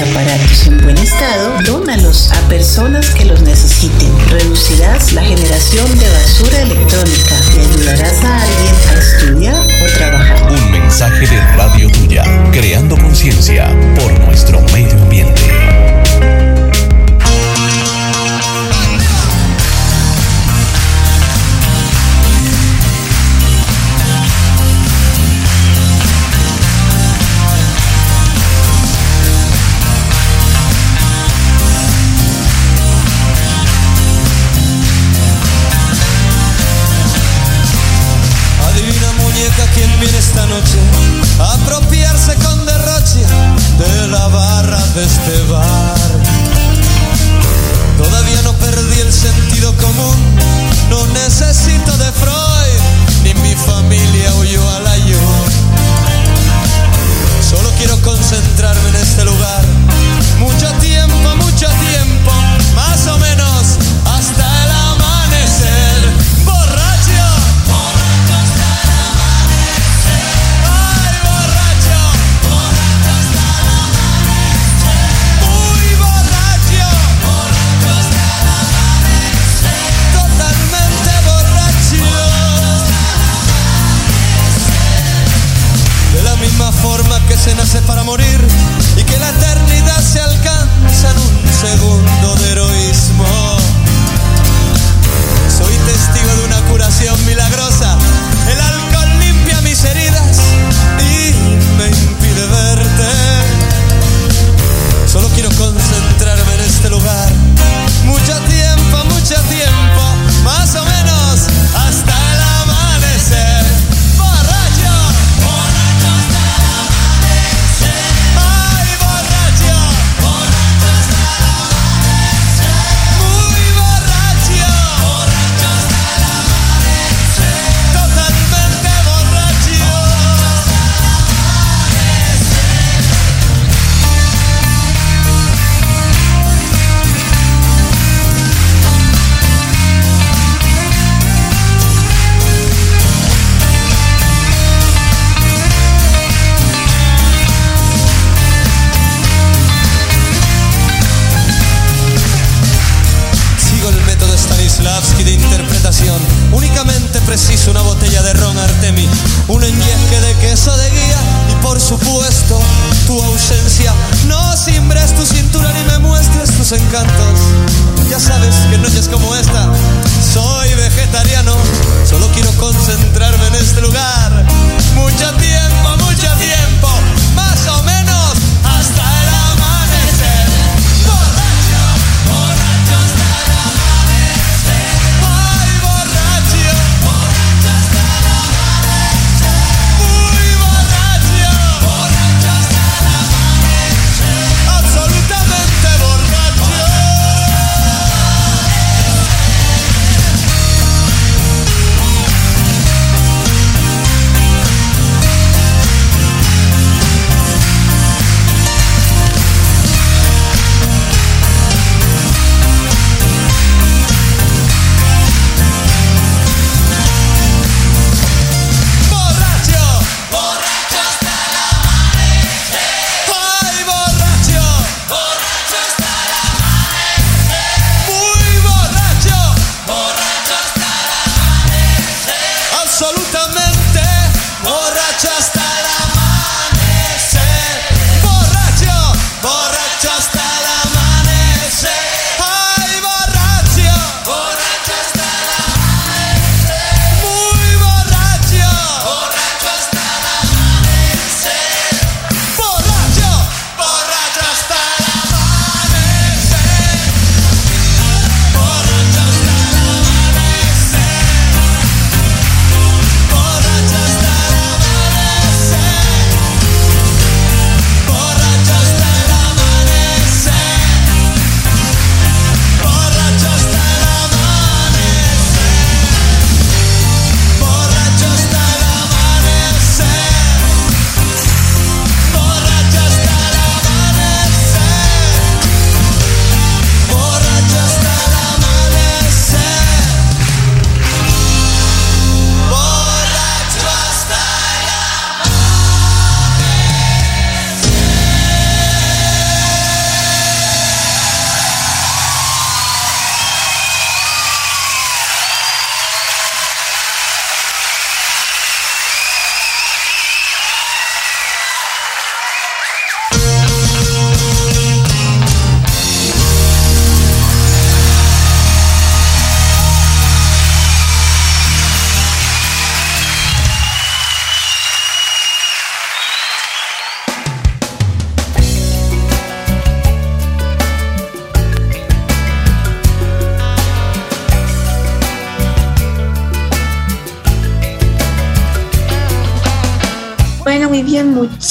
Aparatos 0.00 0.66
en 0.66 0.78
buen 0.82 0.98
estado, 0.98 1.58
dónalos 1.64 2.30
a 2.32 2.48
personas 2.48 3.10
que 3.14 3.24
los 3.24 3.40
necesiten. 3.42 4.12
Reducirás 4.28 5.12
la 5.12 5.22
generación 5.22 5.86
de 5.98 6.08
basura 6.08 6.60
electrónica 6.62 7.34
y 7.54 7.60
ayudarás 7.60 8.24
a 8.24 8.42
alguien 8.42 8.74
a 8.88 8.98
estudiar 8.98 9.62
o 9.62 9.96
trabajar. 9.96 10.52
Un 10.52 10.70
mensaje 10.70 11.26
de 11.26 11.40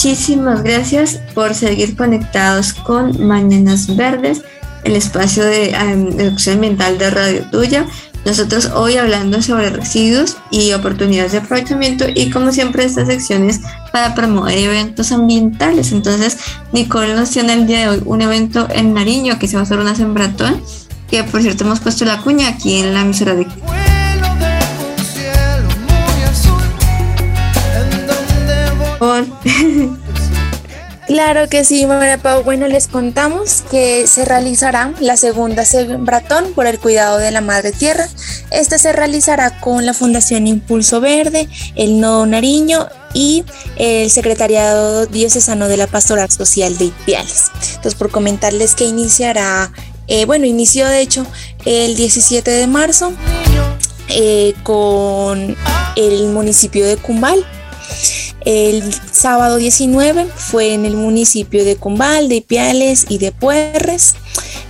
muchísimas 0.05 0.61
gracias 0.61 1.19
por 1.33 1.55
seguir 1.55 1.95
conectados 1.95 2.73
con 2.73 3.25
Mañanas 3.25 3.95
Verdes, 3.95 4.43
el 4.83 4.95
espacio 4.95 5.43
de 5.43 5.71
em, 5.71 6.19
educación 6.19 6.57
ambiental 6.57 6.99
de 6.99 7.09
Radio 7.09 7.49
Tuya. 7.49 7.87
Nosotros 8.23 8.69
hoy 8.75 8.97
hablando 8.97 9.41
sobre 9.41 9.71
residuos 9.71 10.37
y 10.51 10.73
oportunidades 10.73 11.31
de 11.31 11.39
aprovechamiento 11.39 12.05
y 12.13 12.29
como 12.29 12.51
siempre 12.51 12.83
esta 12.83 13.03
sección 13.03 13.49
es 13.49 13.61
para 13.91 14.13
promover 14.13 14.55
eventos 14.59 15.11
ambientales. 15.11 15.91
Entonces 15.91 16.37
Nicole 16.71 17.15
nos 17.15 17.31
tiene 17.31 17.53
el 17.53 17.65
día 17.65 17.79
de 17.79 17.89
hoy 17.89 18.03
un 18.05 18.21
evento 18.21 18.67
en 18.69 18.93
Nariño 18.93 19.39
que 19.39 19.47
se 19.47 19.55
va 19.55 19.61
a 19.61 19.63
hacer 19.63 19.79
una 19.79 19.95
sembratón, 19.95 20.61
que 21.09 21.23
por 21.23 21.41
cierto 21.41 21.63
hemos 21.63 21.79
puesto 21.79 22.05
la 22.05 22.21
cuña 22.21 22.49
aquí 22.49 22.77
en 22.77 22.93
la 22.93 23.01
emisora 23.01 23.33
de 23.33 23.47
de 23.47 23.94
Claro 31.07 31.47
que 31.47 31.63
sí, 31.63 31.85
María 31.85 32.17
Pau. 32.17 32.43
Bueno, 32.43 32.67
les 32.67 32.87
contamos 32.87 33.63
que 33.69 34.07
se 34.07 34.25
realizará 34.25 34.91
la 34.99 35.17
segunda 35.17 35.63
sembratón 35.63 36.53
por 36.55 36.65
el 36.65 36.79
cuidado 36.79 37.19
de 37.19 37.29
la 37.29 37.41
madre 37.41 37.71
tierra. 37.71 38.07
Este 38.49 38.79
se 38.79 38.91
realizará 38.91 39.59
con 39.59 39.85
la 39.85 39.93
Fundación 39.93 40.47
Impulso 40.47 41.01
Verde, 41.01 41.47
el 41.75 41.99
Nodo 41.99 42.25
Nariño 42.25 42.87
y 43.13 43.43
el 43.75 44.09
Secretariado 44.09 45.05
Diocesano 45.05 45.67
de 45.67 45.77
la 45.77 45.85
Pastoral 45.85 46.31
Social 46.31 46.75
de 46.79 46.85
Ipiales. 46.85 47.51
Entonces, 47.67 47.93
por 47.93 48.09
comentarles 48.09 48.73
que 48.73 48.85
iniciará, 48.85 49.71
eh, 50.07 50.25
bueno, 50.25 50.47
inició 50.47 50.87
de 50.87 51.01
hecho 51.01 51.23
el 51.65 51.95
17 51.95 52.49
de 52.49 52.65
marzo 52.65 53.13
eh, 54.09 54.55
con 54.63 55.55
el 55.95 56.27
municipio 56.29 56.87
de 56.87 56.97
Cumbal. 56.97 57.45
El 58.45 58.83
sábado 59.11 59.57
19 59.57 60.27
fue 60.35 60.73
en 60.73 60.85
el 60.85 60.95
municipio 60.95 61.65
de 61.65 61.75
Cumbal, 61.77 62.29
de 62.29 62.35
Ipiales 62.35 63.07
y 63.09 63.17
de 63.17 63.31
Puerres. 63.31 64.13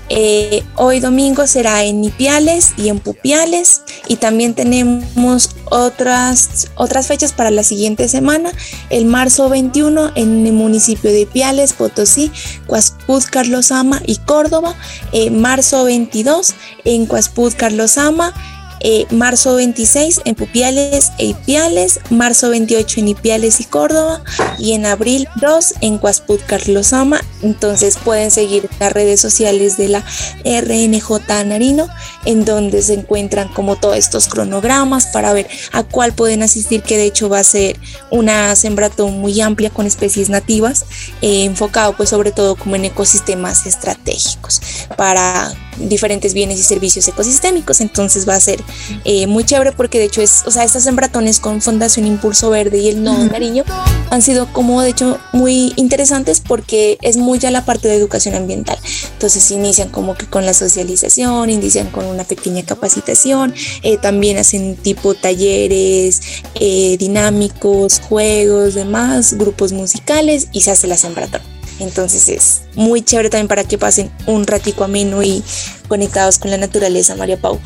Eh, 0.07 0.63
hoy 0.75 0.99
domingo 0.99 1.47
será 1.47 1.83
en 1.83 2.03
Ipiales 2.03 2.73
y 2.77 2.89
en 2.89 2.99
Pupiales 2.99 3.81
y 4.07 4.17
también 4.17 4.53
tenemos 4.53 5.49
otras, 5.65 6.67
otras 6.75 7.07
fechas 7.07 7.33
para 7.33 7.51
la 7.51 7.63
siguiente 7.63 8.07
semana. 8.07 8.51
El 8.89 9.05
marzo 9.05 9.49
21 9.49 10.11
en 10.15 10.45
el 10.45 10.53
municipio 10.53 11.11
de 11.11 11.21
Ipiales, 11.21 11.73
Potosí, 11.73 12.31
Cuaspud, 12.67 13.23
Carlosama 13.29 14.01
y 14.05 14.17
Córdoba. 14.17 14.75
Eh, 15.11 15.31
marzo 15.31 15.83
22 15.83 16.53
en 16.85 17.07
Cuaspud, 17.07 17.53
Carlosama. 17.57 18.33
Eh, 18.81 19.05
marzo 19.11 19.55
26 19.55 20.21
en 20.25 20.35
Pupiales 20.35 21.11
e 21.17 21.25
Ipiales, 21.27 21.99
marzo 22.09 22.49
28 22.49 22.99
en 22.99 23.07
Ipiales 23.09 23.59
y 23.59 23.65
Córdoba 23.65 24.21
y 24.59 24.73
en 24.73 24.85
abril 24.85 25.27
2 25.41 25.75
en 25.81 25.97
Cuasput 25.97 26.41
Carlosama. 26.45 27.21
Entonces 27.41 27.97
pueden 28.03 28.31
seguir 28.31 28.69
las 28.79 28.91
redes 28.91 29.19
sociales 29.19 29.77
de 29.77 29.89
la 29.89 30.03
RNJ 30.43 31.45
Narino 31.45 31.87
en 32.25 32.45
donde 32.45 32.81
se 32.81 32.93
encuentran 32.93 33.47
como 33.49 33.75
todos 33.75 33.97
estos 33.97 34.27
cronogramas 34.27 35.07
para 35.07 35.33
ver 35.33 35.47
a 35.71 35.83
cuál 35.83 36.13
pueden 36.13 36.43
asistir 36.43 36.81
que 36.81 36.97
de 36.97 37.05
hecho 37.05 37.29
va 37.29 37.39
a 37.39 37.43
ser 37.43 37.79
una 38.11 38.55
sembratón 38.55 39.19
muy 39.19 39.39
amplia 39.41 39.69
con 39.69 39.85
especies 39.85 40.29
nativas 40.29 40.85
eh, 41.21 41.45
enfocado 41.45 41.95
pues 41.95 42.09
sobre 42.09 42.31
todo 42.31 42.55
como 42.55 42.75
en 42.75 42.85
ecosistemas 42.85 43.65
estratégicos 43.65 44.61
para 44.97 45.53
diferentes 45.77 46.33
bienes 46.33 46.59
y 46.59 46.63
servicios 46.63 47.07
ecosistémicos 47.07 47.81
entonces 47.81 48.27
va 48.27 48.35
a 48.35 48.39
ser 48.39 48.63
eh, 49.03 49.27
muy 49.27 49.43
chévere 49.43 49.71
porque 49.71 49.99
de 49.99 50.05
hecho 50.05 50.21
es, 50.21 50.43
o 50.45 50.51
sea, 50.51 50.63
estas 50.63 50.83
sembratones 50.83 51.39
con 51.39 51.61
Fundación 51.61 52.05
Impulso 52.07 52.49
Verde 52.49 52.79
y 52.79 52.89
el 52.89 53.03
Nodo 53.03 53.25
Nariño 53.25 53.63
han 54.09 54.21
sido 54.21 54.51
como 54.51 54.81
de 54.81 54.89
hecho 54.89 55.19
muy 55.33 55.73
interesantes 55.75 56.41
porque 56.41 56.97
es 57.01 57.17
muy 57.17 57.39
ya 57.39 57.51
la 57.51 57.65
parte 57.65 57.87
de 57.87 57.95
educación 57.95 58.35
ambiental. 58.35 58.77
Entonces 59.13 59.49
inician 59.51 59.89
como 59.89 60.15
que 60.15 60.25
con 60.25 60.45
la 60.45 60.53
socialización, 60.53 61.49
inician 61.49 61.89
con 61.89 62.05
una 62.05 62.23
pequeña 62.23 62.63
capacitación, 62.63 63.53
eh, 63.83 63.97
también 63.97 64.37
hacen 64.37 64.75
tipo 64.75 65.13
talleres 65.13 66.21
eh, 66.55 66.97
dinámicos, 66.97 67.99
juegos, 67.99 68.73
demás, 68.73 69.33
grupos 69.33 69.71
musicales 69.71 70.47
y 70.51 70.61
se 70.61 70.71
hace 70.71 70.87
la 70.87 70.97
sembratón. 70.97 71.41
Entonces 71.79 72.29
es 72.29 72.61
muy 72.75 73.01
chévere 73.01 73.29
también 73.29 73.47
para 73.47 73.63
que 73.63 73.77
pasen 73.77 74.09
un 74.27 74.47
ratico 74.47 74.83
ameno 74.83 75.23
y 75.23 75.43
conectados 75.87 76.39
con 76.39 76.51
la 76.51 76.57
naturaleza, 76.57 77.15
María 77.15 77.37
Pau. 77.37 77.59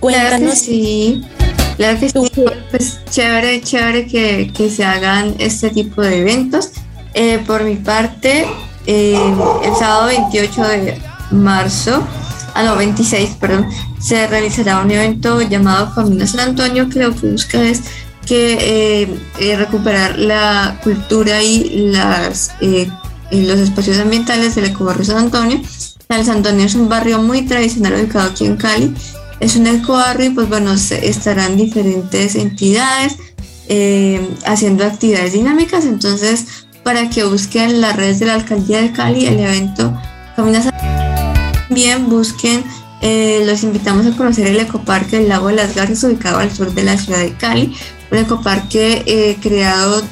Cuéntanos. 0.00 0.38
Claro 0.38 0.50
que 0.50 0.56
sí, 0.56 1.24
claro 1.76 2.00
que 2.00 2.08
sí. 2.08 2.32
Pues 2.70 3.00
chévere, 3.10 3.60
chévere 3.60 4.06
que, 4.06 4.52
que 4.54 4.70
se 4.70 4.84
hagan 4.84 5.34
este 5.38 5.70
tipo 5.70 6.02
de 6.02 6.20
eventos. 6.20 6.70
Eh, 7.14 7.42
por 7.46 7.64
mi 7.64 7.76
parte, 7.76 8.46
eh, 8.86 9.34
el 9.64 9.74
sábado 9.76 10.06
28 10.06 10.62
de 10.62 11.02
marzo, 11.30 11.96
a 12.54 12.60
ah, 12.60 12.62
no, 12.62 12.76
26, 12.76 13.30
perdón, 13.40 13.68
se 14.00 14.26
realizará 14.26 14.80
un 14.80 14.90
evento 14.90 15.40
llamado 15.42 15.94
Camino 15.94 16.26
San 16.26 16.40
Antonio 16.40 16.88
que 16.88 17.00
lo 17.00 17.14
que 17.14 17.30
busca 17.30 17.60
es 17.62 17.82
que 18.26 19.08
eh, 19.40 19.56
recuperar 19.56 20.18
la 20.18 20.78
cultura 20.82 21.42
y 21.42 21.90
las 21.90 22.52
los 23.30 23.58
espacios 23.58 23.98
ambientales 23.98 24.54
del 24.54 24.66
ecobarrio 24.66 25.04
San 25.04 25.18
Antonio. 25.18 25.60
San 26.08 26.28
Antonio 26.30 26.64
es 26.64 26.74
un 26.74 26.88
barrio 26.88 27.18
muy 27.20 27.42
tradicional 27.42 27.94
ubicado 27.94 28.30
aquí 28.30 28.46
en 28.46 28.56
Cali. 28.56 28.94
Es 29.40 29.56
un 29.56 29.66
ecobarrio 29.66 30.26
y 30.26 30.30
pues 30.30 30.48
bueno, 30.48 30.72
estarán 30.72 31.56
diferentes 31.56 32.34
entidades 32.34 33.16
eh, 33.68 34.26
haciendo 34.44 34.84
actividades 34.84 35.32
dinámicas. 35.32 35.84
Entonces, 35.84 36.46
para 36.82 37.10
que 37.10 37.24
busquen 37.24 37.80
las 37.80 37.96
redes 37.96 38.18
de 38.18 38.26
la 38.26 38.34
alcaldía 38.34 38.80
de 38.80 38.92
Cali, 38.92 39.26
el 39.26 39.38
evento 39.38 39.94
Camina 40.34 40.60
También 41.68 42.08
busquen, 42.08 42.64
eh, 43.02 43.42
los 43.44 43.62
invitamos 43.62 44.06
a 44.06 44.16
conocer 44.16 44.46
el 44.46 44.58
ecoparque 44.58 45.18
del 45.18 45.28
Lago 45.28 45.48
de 45.48 45.54
las 45.54 45.74
Garzas, 45.74 46.02
ubicado 46.04 46.38
al 46.38 46.50
sur 46.50 46.72
de 46.72 46.82
la 46.84 46.96
ciudad 46.96 47.18
de 47.18 47.34
Cali. 47.34 47.76
Un 48.10 48.18
ecoparque 48.18 49.02
eh, 49.06 49.36
creado 49.40 50.02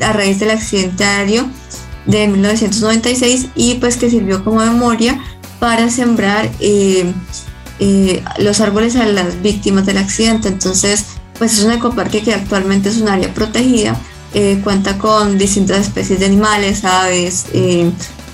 a 0.00 0.12
raíz 0.12 0.38
del 0.38 0.50
accidente 0.50 1.04
aéreo 1.04 1.48
de 2.04 2.28
1996 2.28 3.46
y 3.54 3.74
pues 3.76 3.96
que 3.96 4.10
sirvió 4.10 4.44
como 4.44 4.60
memoria 4.60 5.18
para 5.58 5.90
sembrar 5.90 6.50
eh, 7.80 8.22
los 8.38 8.60
árboles 8.60 8.96
a 8.96 9.06
las 9.06 9.42
víctimas 9.42 9.86
del 9.86 9.98
accidente. 9.98 10.48
Entonces, 10.48 11.04
pues 11.38 11.58
es 11.58 11.64
un 11.64 11.72
ecoparque 11.72 12.22
que 12.22 12.34
actualmente 12.34 12.88
es 12.88 12.98
un 12.98 13.08
área 13.08 13.32
protegida, 13.32 13.96
eh, 14.34 14.60
cuenta 14.64 14.98
con 14.98 15.38
distintas 15.38 15.80
especies 15.80 16.20
de 16.20 16.26
animales, 16.26 16.84
aves, 16.84 17.46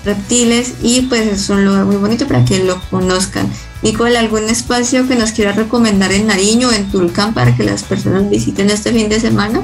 reptiles 0.05 0.73
y 0.81 1.01
pues 1.03 1.27
es 1.27 1.49
un 1.49 1.65
lugar 1.65 1.85
muy 1.85 1.95
bonito 1.95 2.27
para 2.27 2.43
que 2.45 2.63
lo 2.63 2.79
conozcan. 2.89 3.49
Nicole, 3.81 4.17
¿algún 4.17 4.49
espacio 4.49 5.07
que 5.07 5.15
nos 5.15 5.31
quiera 5.31 5.51
recomendar 5.51 6.11
en 6.11 6.27
Nariño 6.27 6.69
o 6.69 6.71
en 6.71 6.89
Tulcán 6.89 7.33
para 7.33 7.55
que 7.55 7.63
las 7.63 7.83
personas 7.83 8.29
visiten 8.29 8.69
este 8.69 8.91
fin 8.93 9.09
de 9.09 9.19
semana? 9.19 9.61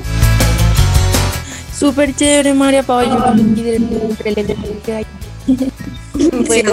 Súper 1.78 2.14
chévere, 2.14 2.54
María 2.54 2.84
Pablo. 2.84 3.24
bueno, 6.48 6.72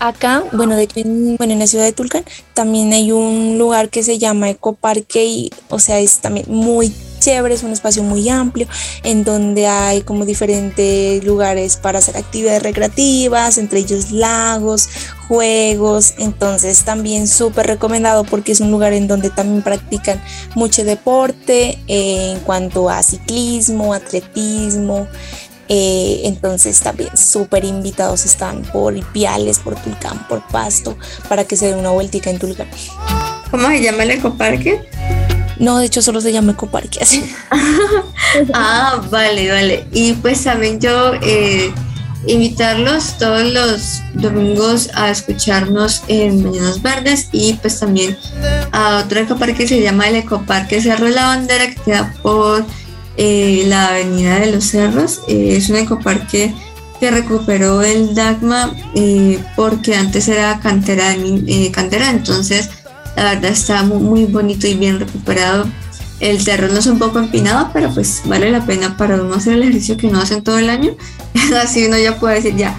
acá, 0.00 0.42
bueno, 0.52 0.74
de 0.76 0.84
hecho, 0.84 1.00
en, 1.00 1.36
bueno, 1.36 1.52
en 1.52 1.60
la 1.60 1.66
ciudad 1.66 1.84
de 1.84 1.92
Tulcán 1.92 2.24
también 2.54 2.92
hay 2.92 3.12
un 3.12 3.58
lugar 3.58 3.90
que 3.90 4.02
se 4.02 4.18
llama 4.18 4.50
Ecoparque 4.50 5.26
y, 5.26 5.50
o 5.68 5.78
sea, 5.78 6.00
es 6.00 6.18
también 6.18 6.46
muy 6.48 6.92
chévere, 7.20 7.54
es 7.54 7.62
un 7.62 7.70
espacio 7.70 8.02
muy 8.02 8.28
amplio 8.30 8.66
en 9.04 9.24
donde 9.24 9.66
hay 9.66 10.00
como 10.00 10.24
diferentes 10.24 11.22
lugares 11.22 11.76
para 11.76 11.98
hacer 11.98 12.16
actividades 12.16 12.62
recreativas, 12.62 13.58
entre 13.58 13.80
ellos 13.80 14.10
lagos, 14.10 14.88
juegos, 15.28 16.14
entonces 16.18 16.82
también 16.82 17.28
súper 17.28 17.66
recomendado 17.66 18.24
porque 18.24 18.52
es 18.52 18.60
un 18.60 18.70
lugar 18.70 18.94
en 18.94 19.06
donde 19.06 19.28
también 19.28 19.62
practican 19.62 20.20
mucho 20.54 20.82
deporte 20.82 21.78
eh, 21.86 22.32
en 22.32 22.40
cuanto 22.40 22.88
a 22.88 23.02
ciclismo, 23.02 23.92
atletismo, 23.92 25.06
eh, 25.72 26.22
entonces 26.24 26.80
también 26.80 27.16
súper 27.16 27.64
invitados 27.64 28.24
están 28.24 28.62
por 28.72 28.96
Ipiales, 28.96 29.60
por 29.60 29.76
Tulcán, 29.76 30.26
por 30.26 30.44
Pasto, 30.48 30.98
para 31.28 31.44
que 31.44 31.54
se 31.54 31.68
den 31.68 31.78
una 31.78 31.90
vueltica 31.90 32.28
en 32.28 32.40
Tulcán. 32.40 32.66
¿Cómo 33.52 33.68
se 33.68 33.80
llama 33.80 34.02
el 34.02 34.10
ecoparque? 34.10 34.82
No, 35.60 35.78
de 35.78 35.86
hecho 35.86 36.02
solo 36.02 36.20
se 36.20 36.32
llama 36.32 36.52
ecoparque 36.52 36.98
así. 37.00 37.24
ah, 38.52 39.00
vale, 39.12 39.48
vale. 39.48 39.86
Y 39.92 40.14
pues 40.14 40.42
también 40.42 40.80
yo 40.80 41.12
eh, 41.22 41.72
invitarlos 42.26 43.16
todos 43.18 43.44
los 43.44 44.02
domingos 44.14 44.90
a 44.94 45.10
escucharnos 45.10 46.02
en 46.08 46.42
Mañanas 46.42 46.82
Verdes 46.82 47.28
y 47.30 47.52
pues 47.54 47.78
también 47.78 48.18
a 48.72 49.04
otro 49.04 49.20
ecoparque 49.20 49.54
que 49.54 49.68
se 49.68 49.80
llama 49.80 50.08
el 50.08 50.16
Ecoparque 50.16 50.82
Cerro 50.82 51.06
de 51.06 51.12
la 51.12 51.26
Bandera 51.26 51.68
que 51.68 51.76
queda 51.76 52.12
por 52.22 52.64
eh, 53.22 53.64
la 53.66 53.88
Avenida 53.88 54.40
de 54.40 54.52
los 54.52 54.64
Cerros. 54.64 55.20
Eh, 55.28 55.56
es 55.56 55.68
un 55.68 55.76
ecoparque 55.76 56.54
que 56.98 57.10
recuperó 57.10 57.82
el 57.82 58.14
Dagma 58.14 58.74
porque 59.56 59.94
antes 59.94 60.28
era 60.28 60.58
cantera, 60.60 61.14
cantera 61.72 62.10
entonces 62.10 62.68
la 63.16 63.34
verdad 63.34 63.50
está 63.50 63.82
muy, 63.82 64.24
bonito 64.24 64.66
y 64.66 64.74
bien 64.74 64.98
recuperado. 64.98 65.66
El 66.20 66.42
terreno 66.44 66.78
es 66.78 66.86
un 66.86 66.98
poco 66.98 67.18
empinado, 67.18 67.70
pero 67.72 67.92
pues 67.92 68.22
vale 68.24 68.50
la 68.50 68.64
pena 68.64 68.96
para 68.96 69.20
uno 69.20 69.34
hacer 69.34 69.54
el 69.54 69.62
ejercicio 69.62 69.96
que 69.96 70.08
no 70.08 70.20
hacen 70.20 70.42
todo 70.42 70.58
el 70.58 70.70
año. 70.70 70.94
Así 71.62 71.86
uno 71.86 71.98
ya 71.98 72.18
puede 72.18 72.36
decir 72.36 72.56
ya. 72.56 72.74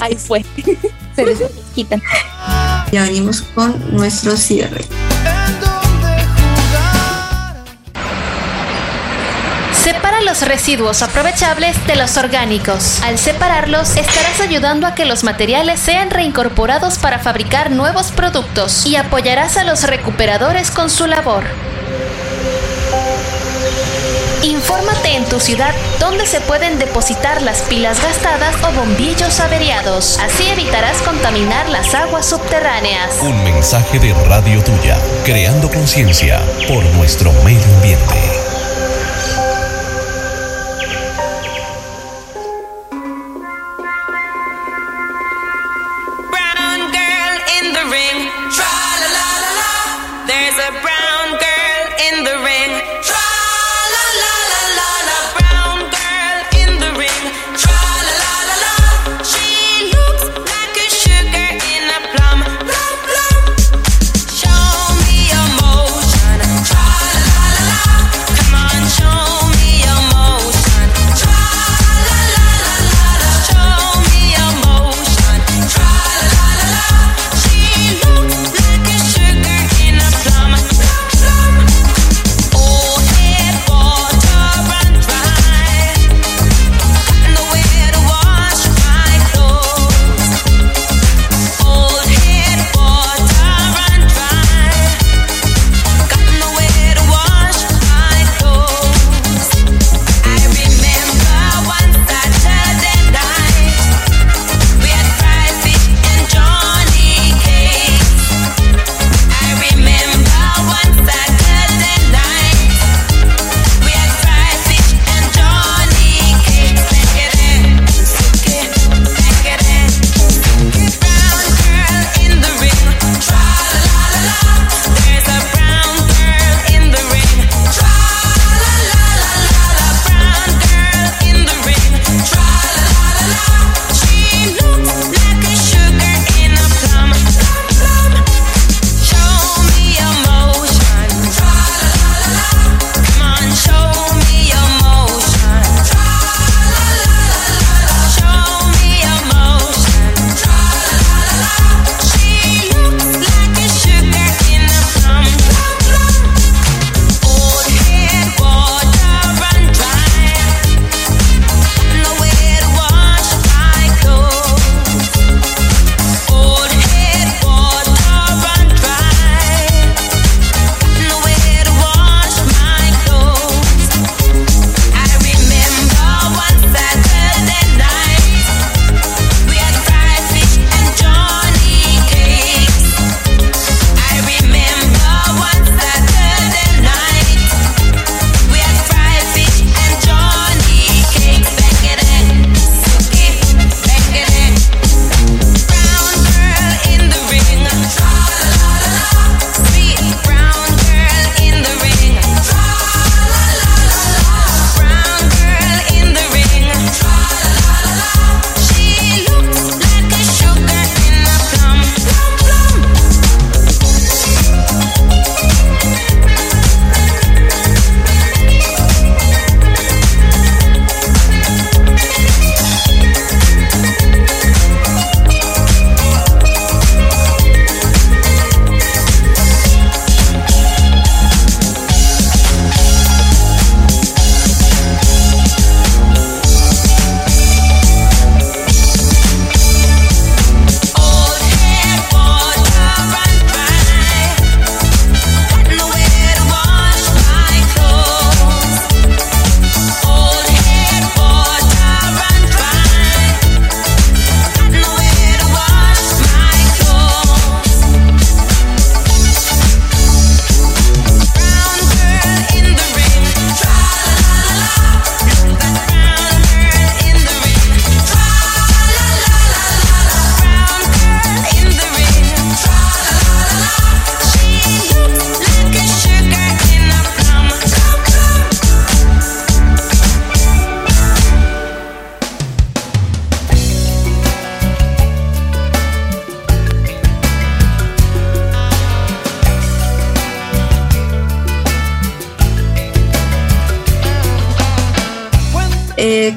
Ahí 0.00 0.16
fue. 0.16 0.44
Se 1.16 1.24
les 1.24 1.38
quitan. 1.74 2.02
Ya 2.92 3.04
venimos 3.04 3.42
con 3.42 3.74
nuestro 3.94 4.36
cierre. 4.36 4.84
Los 10.30 10.42
residuos 10.42 11.02
aprovechables 11.02 11.76
de 11.88 11.96
los 11.96 12.16
orgánicos. 12.16 13.02
Al 13.02 13.18
separarlos, 13.18 13.96
estarás 13.96 14.40
ayudando 14.40 14.86
a 14.86 14.94
que 14.94 15.04
los 15.04 15.24
materiales 15.24 15.80
sean 15.80 16.08
reincorporados 16.08 16.98
para 16.98 17.18
fabricar 17.18 17.72
nuevos 17.72 18.12
productos 18.12 18.86
y 18.86 18.94
apoyarás 18.94 19.56
a 19.56 19.64
los 19.64 19.82
recuperadores 19.82 20.70
con 20.70 20.88
su 20.88 21.08
labor. 21.08 21.42
Infórmate 24.44 25.16
en 25.16 25.24
tu 25.24 25.40
ciudad 25.40 25.74
dónde 25.98 26.24
se 26.26 26.40
pueden 26.40 26.78
depositar 26.78 27.42
las 27.42 27.62
pilas 27.62 28.00
gastadas 28.00 28.54
o 28.62 28.70
bombillos 28.70 29.40
averiados. 29.40 30.20
Así 30.20 30.48
evitarás 30.48 31.02
contaminar 31.02 31.68
las 31.70 31.92
aguas 31.92 32.26
subterráneas. 32.26 33.20
Un 33.20 33.42
mensaje 33.42 33.98
de 33.98 34.14
Radio 34.28 34.62
Tuya, 34.62 34.96
creando 35.24 35.68
conciencia 35.68 36.40
por 36.68 36.84
nuestro 36.94 37.32
medio 37.42 37.64
ambiente. 37.74 38.39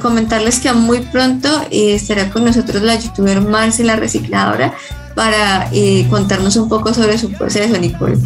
Comentarles 0.04 0.60
que 0.60 0.72
muy 0.74 1.00
pronto 1.00 1.50
eh, 1.72 1.96
estará 1.96 2.30
con 2.30 2.46
nosotros 2.46 2.84
la 2.84 2.96
youtuber 2.96 3.42
Marce, 3.42 3.84
la 3.84 3.96
recicladora, 3.96 4.76
para 5.16 5.70
eh, 5.72 6.06
contarnos 6.12 6.56
un 6.58 6.70
poco 6.70 6.94
sobre 6.94 7.18
su 7.18 7.32
proceso, 7.32 7.76
Nicole. 7.80 8.18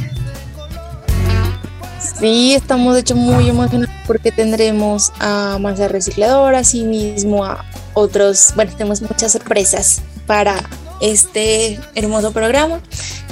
Sí, 2.20 2.54
estamos 2.54 2.96
de 2.96 3.02
hecho 3.02 3.16
muy 3.16 3.48
emocionados 3.48 3.94
porque 4.06 4.32
tendremos 4.32 5.14
a 5.20 5.58
Marce 5.62 5.88
Recicladora, 5.88 6.60
así 6.60 6.84
mismo 6.84 7.46
a 7.46 7.64
otros, 7.94 8.54
bueno, 8.56 8.72
tenemos 8.76 9.02
muchas 9.02 9.32
sorpresas 9.32 10.02
para 10.26 10.56
este 11.00 11.80
hermoso 11.96 12.32
programa. 12.32 12.82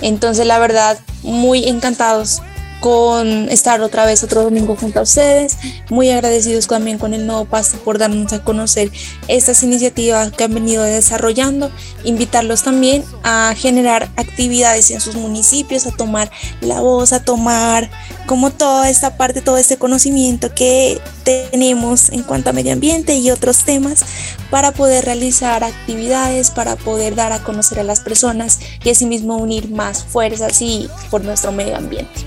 Entonces, 0.01 0.45
la 0.45 0.59
verdad, 0.59 0.99
muy 1.23 1.67
encantados 1.67 2.41
con 2.85 3.49
estar 3.49 3.81
otra 3.81 4.05
vez 4.05 4.23
otro 4.23 4.43
domingo 4.43 4.75
junto 4.75 4.99
a 4.99 5.01
ustedes. 5.01 5.57
Muy 5.89 6.11
agradecidos 6.11 6.67
también 6.67 6.99
con 6.99 7.15
el 7.15 7.25
nuevo 7.25 7.45
pasto 7.45 7.79
por 7.79 7.97
darnos 7.97 8.31
a 8.31 8.43
conocer 8.43 8.91
estas 9.27 9.63
iniciativas 9.63 10.31
que 10.31 10.43
han 10.43 10.53
venido 10.53 10.83
desarrollando. 10.83 11.71
Invitarlos 12.03 12.61
también 12.61 13.03
a 13.23 13.55
generar 13.57 14.11
actividades 14.17 14.91
en 14.91 15.01
sus 15.01 15.15
municipios, 15.15 15.87
a 15.87 15.97
tomar 15.97 16.29
la 16.61 16.79
voz, 16.79 17.11
a 17.11 17.23
tomar 17.23 17.89
como 18.27 18.51
toda 18.51 18.87
esta 18.87 19.17
parte, 19.17 19.41
todo 19.41 19.57
este 19.57 19.77
conocimiento 19.77 20.53
que 20.53 21.01
tenemos 21.23 22.09
en 22.09 22.21
cuanto 22.21 22.51
a 22.51 22.53
medio 22.53 22.71
ambiente 22.71 23.15
y 23.15 23.31
otros 23.31 23.65
temas 23.65 24.05
para 24.51 24.71
poder 24.71 25.05
realizar 25.05 25.63
actividades, 25.63 26.51
para 26.51 26.75
poder 26.75 27.15
dar 27.15 27.33
a 27.33 27.43
conocer 27.43 27.79
a 27.79 27.83
las 27.83 28.01
personas 28.01 28.59
y 28.83 28.91
asimismo 28.91 29.37
unir 29.37 29.71
más 29.71 30.03
fuerzas 30.03 30.61
y 30.61 30.87
por 31.09 31.23
nuestro 31.23 31.51
medio 31.51 31.75
ambiente. 31.75 32.25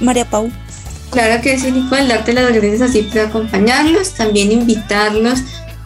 María 0.00 0.24
Pau. 0.24 0.50
Claro 1.10 1.42
que 1.42 1.58
sí, 1.58 1.72
Nicole, 1.72 2.06
darte 2.06 2.32
las 2.32 2.52
gracias 2.52 2.82
así 2.82 3.02
por 3.02 3.20
acompañarlos, 3.20 4.14
también 4.14 4.52
invitarlos 4.52 5.40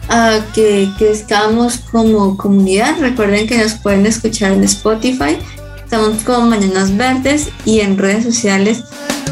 a 0.07 0.39
que 0.53 0.87
crezcamos 0.97 1.77
como 1.91 2.37
comunidad. 2.37 2.95
Recuerden 2.99 3.47
que 3.47 3.57
nos 3.57 3.73
pueden 3.73 4.05
escuchar 4.05 4.51
en 4.51 4.63
Spotify, 4.63 5.37
estamos 5.83 6.23
como 6.23 6.47
Mañanas 6.47 6.95
Verdes 6.95 7.49
y 7.65 7.79
en 7.79 7.97
redes 7.97 8.23
sociales 8.23 8.83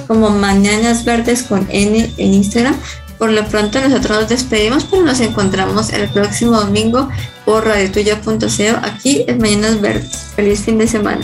como 0.07 0.31
Mañanas 0.31 1.05
Verdes 1.05 1.43
con 1.43 1.67
N 1.69 2.11
en 2.17 2.34
Instagram. 2.34 2.75
Por 3.19 3.31
lo 3.31 3.45
pronto 3.47 3.79
nosotros 3.79 4.21
nos 4.21 4.29
despedimos, 4.29 4.86
pero 4.86 5.03
nos 5.03 5.19
encontramos 5.19 5.93
el 5.93 6.09
próximo 6.09 6.59
domingo 6.59 7.07
por 7.45 7.65
radiotuya.co 7.65 8.79
aquí 8.81 9.23
en 9.27 9.38
Mañanas 9.38 9.79
Verdes. 9.79 10.31
Feliz 10.36 10.61
fin 10.61 10.79
de 10.79 10.88
semana. 10.88 11.23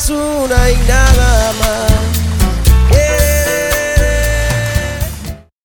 Es 0.00 0.08
una 0.08 0.70
y 0.70 0.76
nada 0.88 1.52
más. 1.60 1.89